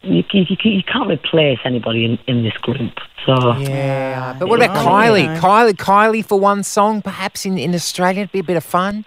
[0.07, 2.93] you, you, you, you can't replace anybody in, in this group.
[3.27, 5.23] So yeah, But what about Yeah, Kylie?
[5.23, 5.41] you know.
[5.41, 9.05] Kylie, Kylie for one song, perhaps in, in Australia, it'd be a bit of fun.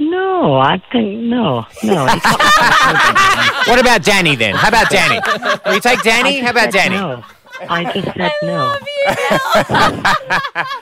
[0.00, 2.04] No, I think no, no.
[3.68, 4.54] What about Dannii then?
[4.56, 5.64] How about Dannii?
[5.64, 6.42] Will you take Dannii?
[6.42, 6.90] How about Dannii?
[7.00, 7.24] No.
[7.68, 8.76] I just said no.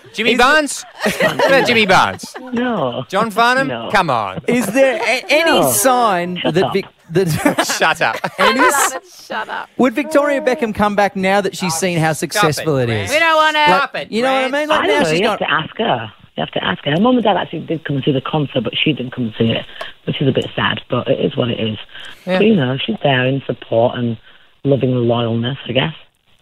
[0.15, 0.85] Jimmy Barnes?
[1.21, 2.35] What Jimmy Barnes?
[2.41, 3.05] No.
[3.09, 3.91] John Farnham?
[3.91, 4.41] Come on.
[4.49, 5.71] Is there a- any No.
[5.71, 6.73] sign Shut that up.
[6.73, 8.17] Vic, that Shut up.
[8.39, 9.69] any s- Shut up.
[9.77, 13.11] would Victoria Beckham come back now that she's oh, seen how successful it is?
[13.11, 13.71] We don't want to.
[13.99, 14.69] Like, it, you know what I mean?
[14.69, 15.11] Like I now don't know.
[15.11, 15.41] she's You not.
[15.41, 16.13] have to ask her.
[16.37, 16.91] You have to ask her.
[16.93, 19.25] Her mum and dad actually did come and see the concert, but she didn't come
[19.25, 19.67] and see it,
[20.07, 21.79] which is a bit sad, but it is what it is.
[22.27, 22.39] Yeah.
[22.39, 24.17] So, you know, she's there in support and
[24.65, 25.95] loving loyalness, I guess.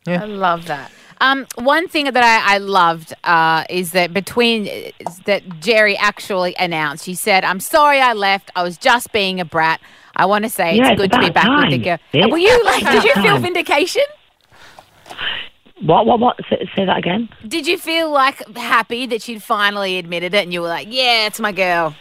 [0.06, 0.90] I love that.
[1.20, 6.56] Um, one thing that I, I loved uh, is that between is that Geri actually
[6.58, 7.04] announced.
[7.04, 8.50] She said, "I'm sorry I left.
[8.56, 9.80] I was just being a brat.
[10.16, 11.98] I want to say Yeah, it's it's good to be about back with the girl."
[12.14, 12.84] It's Were you like?
[12.84, 13.42] Did you feel time.
[13.42, 14.02] vindication?
[15.82, 16.36] What, what, what?
[16.48, 17.28] Say, say that again?
[17.46, 21.26] Did you feel like happy that she'd finally admitted it, and you were like, "Yeah,
[21.26, 21.94] it's my girl."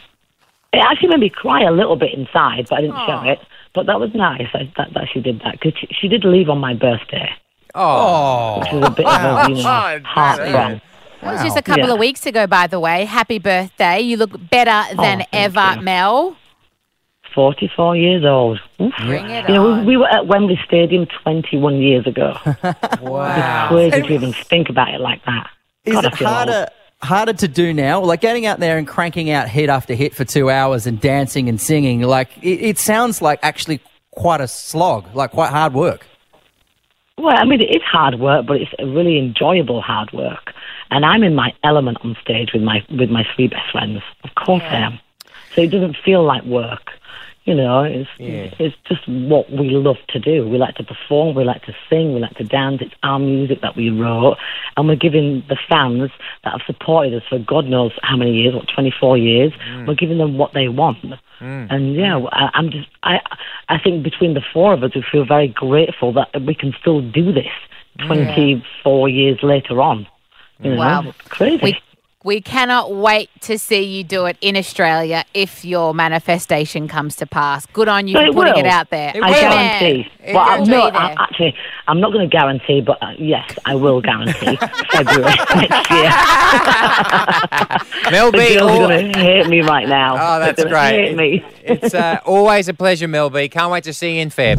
[0.71, 3.39] It actually made me cry a little bit inside, but I didn't show it.
[3.73, 6.47] But that was nice I, that, that she did that because she, she did leave
[6.49, 7.29] on my birthday.
[7.75, 10.81] Oh, which was a bit of a you know, heartburn.
[11.21, 11.93] That was just a couple Yeah.
[11.93, 13.05] of weeks ago, by the way.
[13.05, 13.99] Happy birthday!
[14.01, 15.81] You look better oh, than Oh, thank ever, you.
[15.83, 16.37] Mel.
[17.35, 18.59] 44 years old.
[18.81, 18.91] Oof.
[19.05, 22.35] Bring it You know, we, we were at Wembley Stadium 21 years ago.
[23.01, 23.75] Wow.
[23.77, 25.49] It's crazy to even think about it like that.
[25.85, 26.35] Is God, I it feel old.
[26.35, 26.67] harder
[27.01, 28.01] harder to do now?
[28.01, 31.47] Like getting out there and cranking out hit after hit for two hours and dancing
[31.47, 32.01] and singing.
[32.01, 33.79] Like it, it sounds like actually
[34.11, 36.05] quite a slog, like quite hard work.
[37.19, 40.53] Well, I mean, it is hard work, but it's a really enjoyable hard work.
[40.89, 44.01] And I'm in my element on stage with my with my three best friends.
[44.23, 44.99] Of course I am.
[45.53, 46.91] So it doesn't feel like work.
[47.45, 48.09] You know, it's
[48.59, 50.47] it's just what we love to do.
[50.47, 52.81] We like to perform, we like to sing, we like to dance.
[52.81, 54.37] It's our music that we wrote,
[54.77, 56.11] and we're giving the fans
[56.43, 59.51] that have supported us for God knows how many years, what twenty four years.
[59.67, 59.87] Mm.
[59.87, 60.99] We're giving them what they want.
[61.39, 61.67] Mm.
[61.71, 63.19] And yeah, I, I'm just I
[63.67, 67.01] I think between the four of us, we feel very grateful that we can still
[67.01, 67.47] do this
[68.05, 70.05] twenty four years later on.
[70.59, 71.03] You know, Wow.
[71.07, 71.63] it's crazy.
[71.63, 71.77] We,
[72.23, 77.25] we cannot wait to see you do it in Australia if your manifestation comes to
[77.25, 77.65] pass.
[77.67, 78.59] Good on you So for it putting will.
[78.59, 79.13] it out there.
[79.23, 80.11] I guarantee.
[80.21, 80.99] It Well, I, will no, be there.
[81.01, 81.55] I, actually,
[81.87, 84.57] I'm not going to guarantee, but uh, yes, I will guarantee
[84.91, 85.23] February
[85.55, 86.11] next year.
[88.11, 90.15] Mel the B, girls all- are going to hate me right now.
[90.15, 91.07] Oh, that's great.
[91.09, 91.45] Hate me.
[91.63, 93.47] It's uh, always a pleasure, Mel B.
[93.47, 94.57] Can't wait to see you in Feb.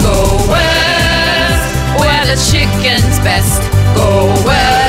[0.00, 3.60] Go west, where the chicken's best.
[3.94, 4.81] Go west,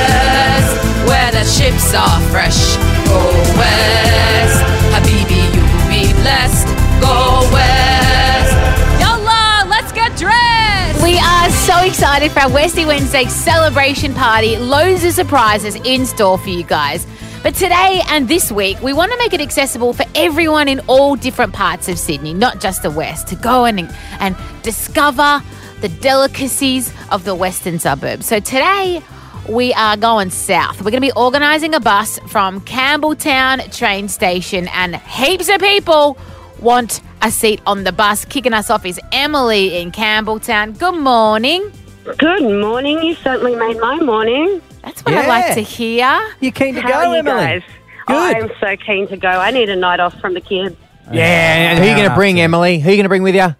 [12.44, 14.58] our Westy Wednesday celebration party.
[14.58, 17.06] Loads of surprises in store for you guys.
[17.42, 21.16] But today and this week, we want to make it accessible for everyone in all
[21.16, 23.80] different parts of Sydney, not just the West, to go and,
[24.20, 25.42] and discover
[25.80, 28.26] the delicacies of the Western suburbs.
[28.26, 29.02] So today,
[29.48, 30.80] we are going south.
[30.80, 36.18] We're going to be organising a bus from Campbelltown train station, and heaps of people
[36.60, 38.26] want a seat on the bus.
[38.26, 40.78] Kicking us off is Emily in Campbelltown.
[40.78, 41.72] Good morning.
[42.04, 43.02] Good morning.
[43.02, 44.60] You certainly made my morning.
[44.82, 46.20] That's what I like to hear.
[46.40, 47.34] You're keen to How go, are you Emily?
[47.34, 47.62] guys?
[48.06, 49.28] I'm so keen to go.
[49.28, 50.76] I need a night off from the kids.
[51.10, 52.78] Yeah, and who are you going to bring, Emily?
[52.78, 53.54] Who are you going to bring with you?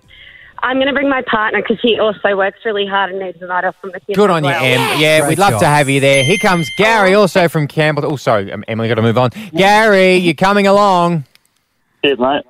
[0.63, 3.47] I'm going to bring my partner because he also works really hard and needs a
[3.47, 4.17] night off from the kids.
[4.17, 4.63] Good as on you, well.
[4.65, 5.01] Em.
[5.01, 5.63] Yeah, Great we'd love to job.
[5.65, 6.23] have you there.
[6.25, 8.05] Here comes Gary, also from Campbell.
[8.07, 9.31] Oh, sorry, um, Emily, got to move on.
[9.55, 11.25] Gary, you're coming along.
[12.03, 12.45] Cheers, mate.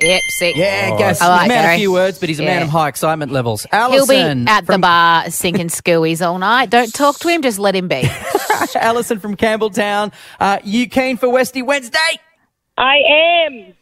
[0.00, 0.52] Yep, see.
[0.56, 1.76] Yeah, Oh, guess I like he's a man Gary.
[1.78, 2.64] few words, but he's a man Yeah.
[2.64, 3.66] of high excitement levels.
[3.70, 6.70] He'll be Alison at the from, bar sinking skewies all night.
[6.70, 8.08] Don't talk to him, just let him be.
[8.76, 10.12] Alison from Campbelltown.
[10.38, 11.98] Uh, you keen for Westy Wednesday?
[12.78, 12.96] I
[13.46, 13.74] am.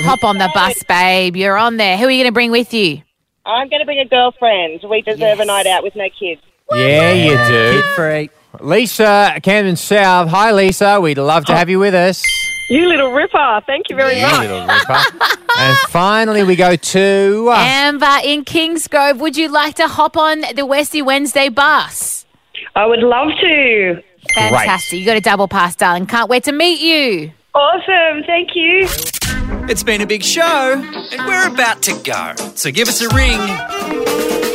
[0.00, 1.36] Hop on the bus, babe.
[1.36, 1.96] You're on there.
[1.96, 3.02] Who are you going to bring with you?
[3.46, 4.80] I'm going to bring a girlfriend.
[4.90, 6.40] We deserve a night out with no kids.
[6.72, 7.80] Yeah, you do.
[7.82, 8.30] Kid free.
[8.60, 10.28] Lisa, Camden South.
[10.28, 11.00] Hi, Lisa.
[11.00, 12.24] We'd love to have you with us.
[12.68, 13.60] You little ripper.
[13.66, 14.40] Thank you very You much.
[14.40, 14.98] little ripper.
[15.58, 17.48] and finally, we go to.
[17.50, 19.18] uh, Amber in Kingsgrove.
[19.18, 22.26] Would you like to hop on the Westy Wednesday bus?
[22.74, 24.02] I would love to.
[24.34, 24.98] Fantastic.
[24.98, 26.06] You got a double pass, darling.
[26.06, 27.32] Can't wait to meet you.
[27.54, 28.24] Awesome.
[28.26, 28.86] Thank you.
[29.68, 30.42] It's been a big show,
[31.12, 32.34] and we're about to go.
[32.56, 34.45] So give us a ring for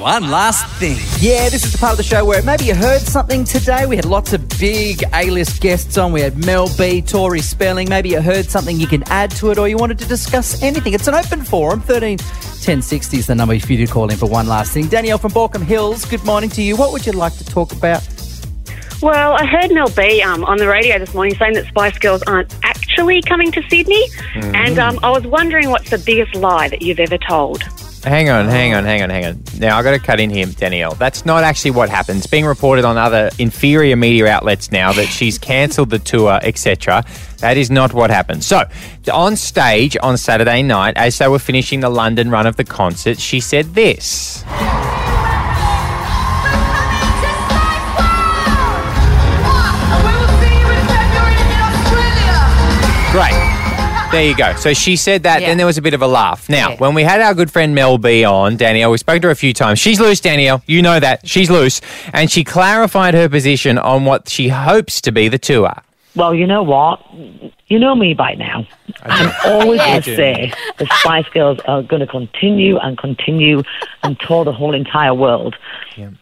[0.00, 0.96] one last thing.
[1.20, 3.84] Yeah, this is the part of the show where maybe you heard something today.
[3.86, 6.12] We had lots of big A-list guests on.
[6.12, 7.88] We had Mel B, Tori Spelling.
[7.88, 10.94] Maybe you heard something you can add to it or you wanted to discuss anything.
[10.94, 11.80] It's an open forum.
[11.80, 14.86] 13 1060 is the number for you to call in for one last thing.
[14.88, 16.76] Danielle from Baulkham Hills, good morning to you.
[16.76, 18.06] What would you like to talk about?
[19.02, 22.22] Well, I heard Mel B um, on the radio this morning saying that Spice Girls
[22.24, 24.08] aren't actually coming to Sydney.
[24.34, 24.54] Mhm.
[24.54, 27.62] And um, I was wondering what's the biggest lie that you've ever told?
[28.02, 29.42] hang on, hang on, hang on, hang on.
[29.58, 30.94] Now I got to cut in here, Danielle.
[30.94, 32.26] That's not actually what happened.
[32.30, 37.04] Being reported on other inferior media outlets now that she's cancelled the tour, etc.
[37.38, 38.44] That is not what happened.
[38.44, 38.64] So,
[39.12, 43.18] on stage on Saturday night, as they were finishing the London run of the concert,
[43.18, 44.44] she said this.
[53.12, 53.49] Great.
[54.12, 54.54] There you go.
[54.56, 55.48] So she said that, Yeah.
[55.48, 56.48] then there was a bit of a laugh.
[56.48, 59.32] Now, when we had our good friend Mel B on, Danielle, we spoke to her
[59.32, 59.78] a few times.
[59.78, 60.62] She's loose, Danielle.
[60.66, 61.28] You know that.
[61.28, 61.80] She's loose.
[62.12, 65.72] And she clarified her position on what she hopes to be the tour.
[66.16, 67.00] Well, you know what?
[67.68, 68.66] You know me by now.
[69.04, 73.62] I'm always going to say the Spice Girls are going to continue and continue
[74.02, 75.54] and tour the whole entire world.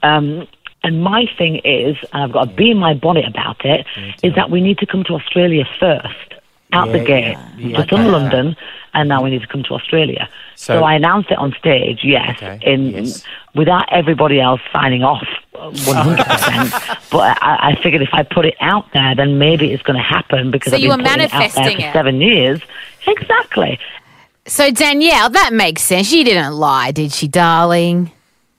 [0.03, 0.47] Um,
[0.83, 3.87] and my thing is, and I've got to be in my bonnet about it,
[4.23, 6.35] is that we need to come to Australia first,
[6.73, 7.37] out the gate.
[7.57, 7.77] yeah.
[7.79, 8.11] Just done Okay.
[8.11, 8.57] London,
[8.95, 10.29] and now we need to come to Australia.
[10.55, 13.07] So- So, I announced it on stage, yes, in
[13.55, 16.71] without everybody else signing off, one hundred percent.
[17.11, 20.03] But I, I figured if I put it out there, then maybe it's going to
[20.03, 21.93] happen because So I've you been were putting it out there for it.
[21.93, 22.61] seven years.
[23.07, 23.79] Exactly.
[24.47, 26.09] So Danielle, that makes sense.
[26.09, 28.11] She didn't lie, did she, darling?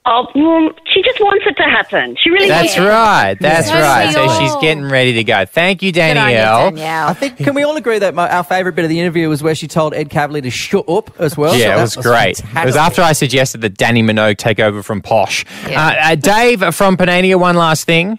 [0.06, 2.16] Oh, well, she just wants it to happen.
[2.22, 3.36] She really That's wants right.
[3.40, 4.12] That's So right.
[4.12, 5.44] So she's getting ready to go.
[5.44, 6.72] Thank you, Danielle.
[7.08, 9.42] I think can we all agree that my, our favourite bit of the interview was
[9.42, 11.54] where she told Ed Kavalee to shut up as well?
[11.54, 12.40] yeah, So it that was great.
[12.40, 15.44] It was after I suggested that Dannii Minogue take over from Posh.
[15.66, 18.18] Uh, uh, Dave from Panania, one last thing.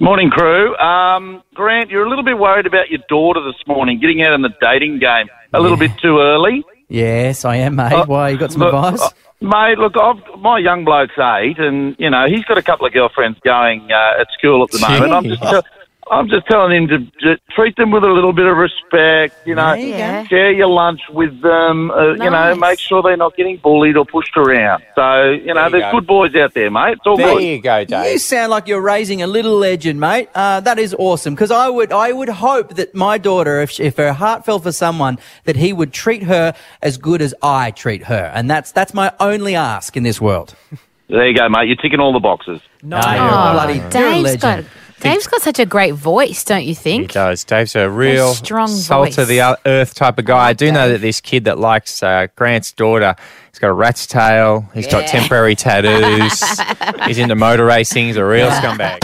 [0.00, 0.76] Morning, crew.
[0.78, 4.42] Um, Grant, you're a little bit worried about your daughter this morning, getting out in
[4.42, 6.64] the dating game a little bit too early.
[6.88, 7.92] Yes, I am, mate.
[7.92, 8.30] Uh, Why?
[8.30, 9.12] You got some look, advice?
[9.42, 12.92] Mate, look, I've, my young bloke's eight, and you know he's got a couple of
[12.92, 15.12] girlfriends going uh, at school at the moment.
[15.12, 15.66] I'm just.
[16.10, 19.34] I'm just telling him to, to treat them with a little bit of respect.
[19.46, 20.24] You know, There you go.
[20.28, 21.90] share your lunch with them.
[21.90, 22.58] Uh, You know, Nice.
[22.58, 24.82] make sure they're not getting bullied or pushed around.
[24.94, 25.92] So you know, you there's go.
[26.00, 26.94] good boys out there, mate.
[26.94, 27.42] It's all There good.
[27.44, 28.12] you go, Dave.
[28.12, 30.28] You sound like you're raising a little legend, mate.
[30.34, 33.84] Uh, that is awesome because I would, I would hope that my daughter, if, she,
[33.84, 37.70] if her heart fell for someone, that he would treat her as good as I
[37.70, 40.54] treat her, and that's that's my only ask in this world.
[41.08, 41.66] There you go, mate.
[41.68, 42.60] You're ticking all the boxes.
[42.82, 44.68] No, you're a bloody, you're a Dave's got legend.
[45.02, 47.02] Dave's got such a great voice, don't you think?
[47.02, 47.42] He does.
[47.44, 49.18] Dave's a real strong salt voice.
[49.18, 50.48] of the earth type of guy.
[50.48, 53.16] I do know that this kid that likes uh, Grant's daughter,
[53.50, 54.68] he's got a rat's tail.
[54.74, 56.40] He's got temporary tattoos.
[57.06, 58.06] he's into motor racing.
[58.06, 59.00] He's a real scumbag.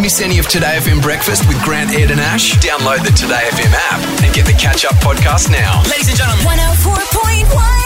[0.00, 2.54] Miss any of Today FM breakfast with Grant, Ed, and Ash?
[2.54, 5.82] Download the Today FM app and get the catch up podcast now.
[5.90, 7.77] Ladies and gentlemen, 104.1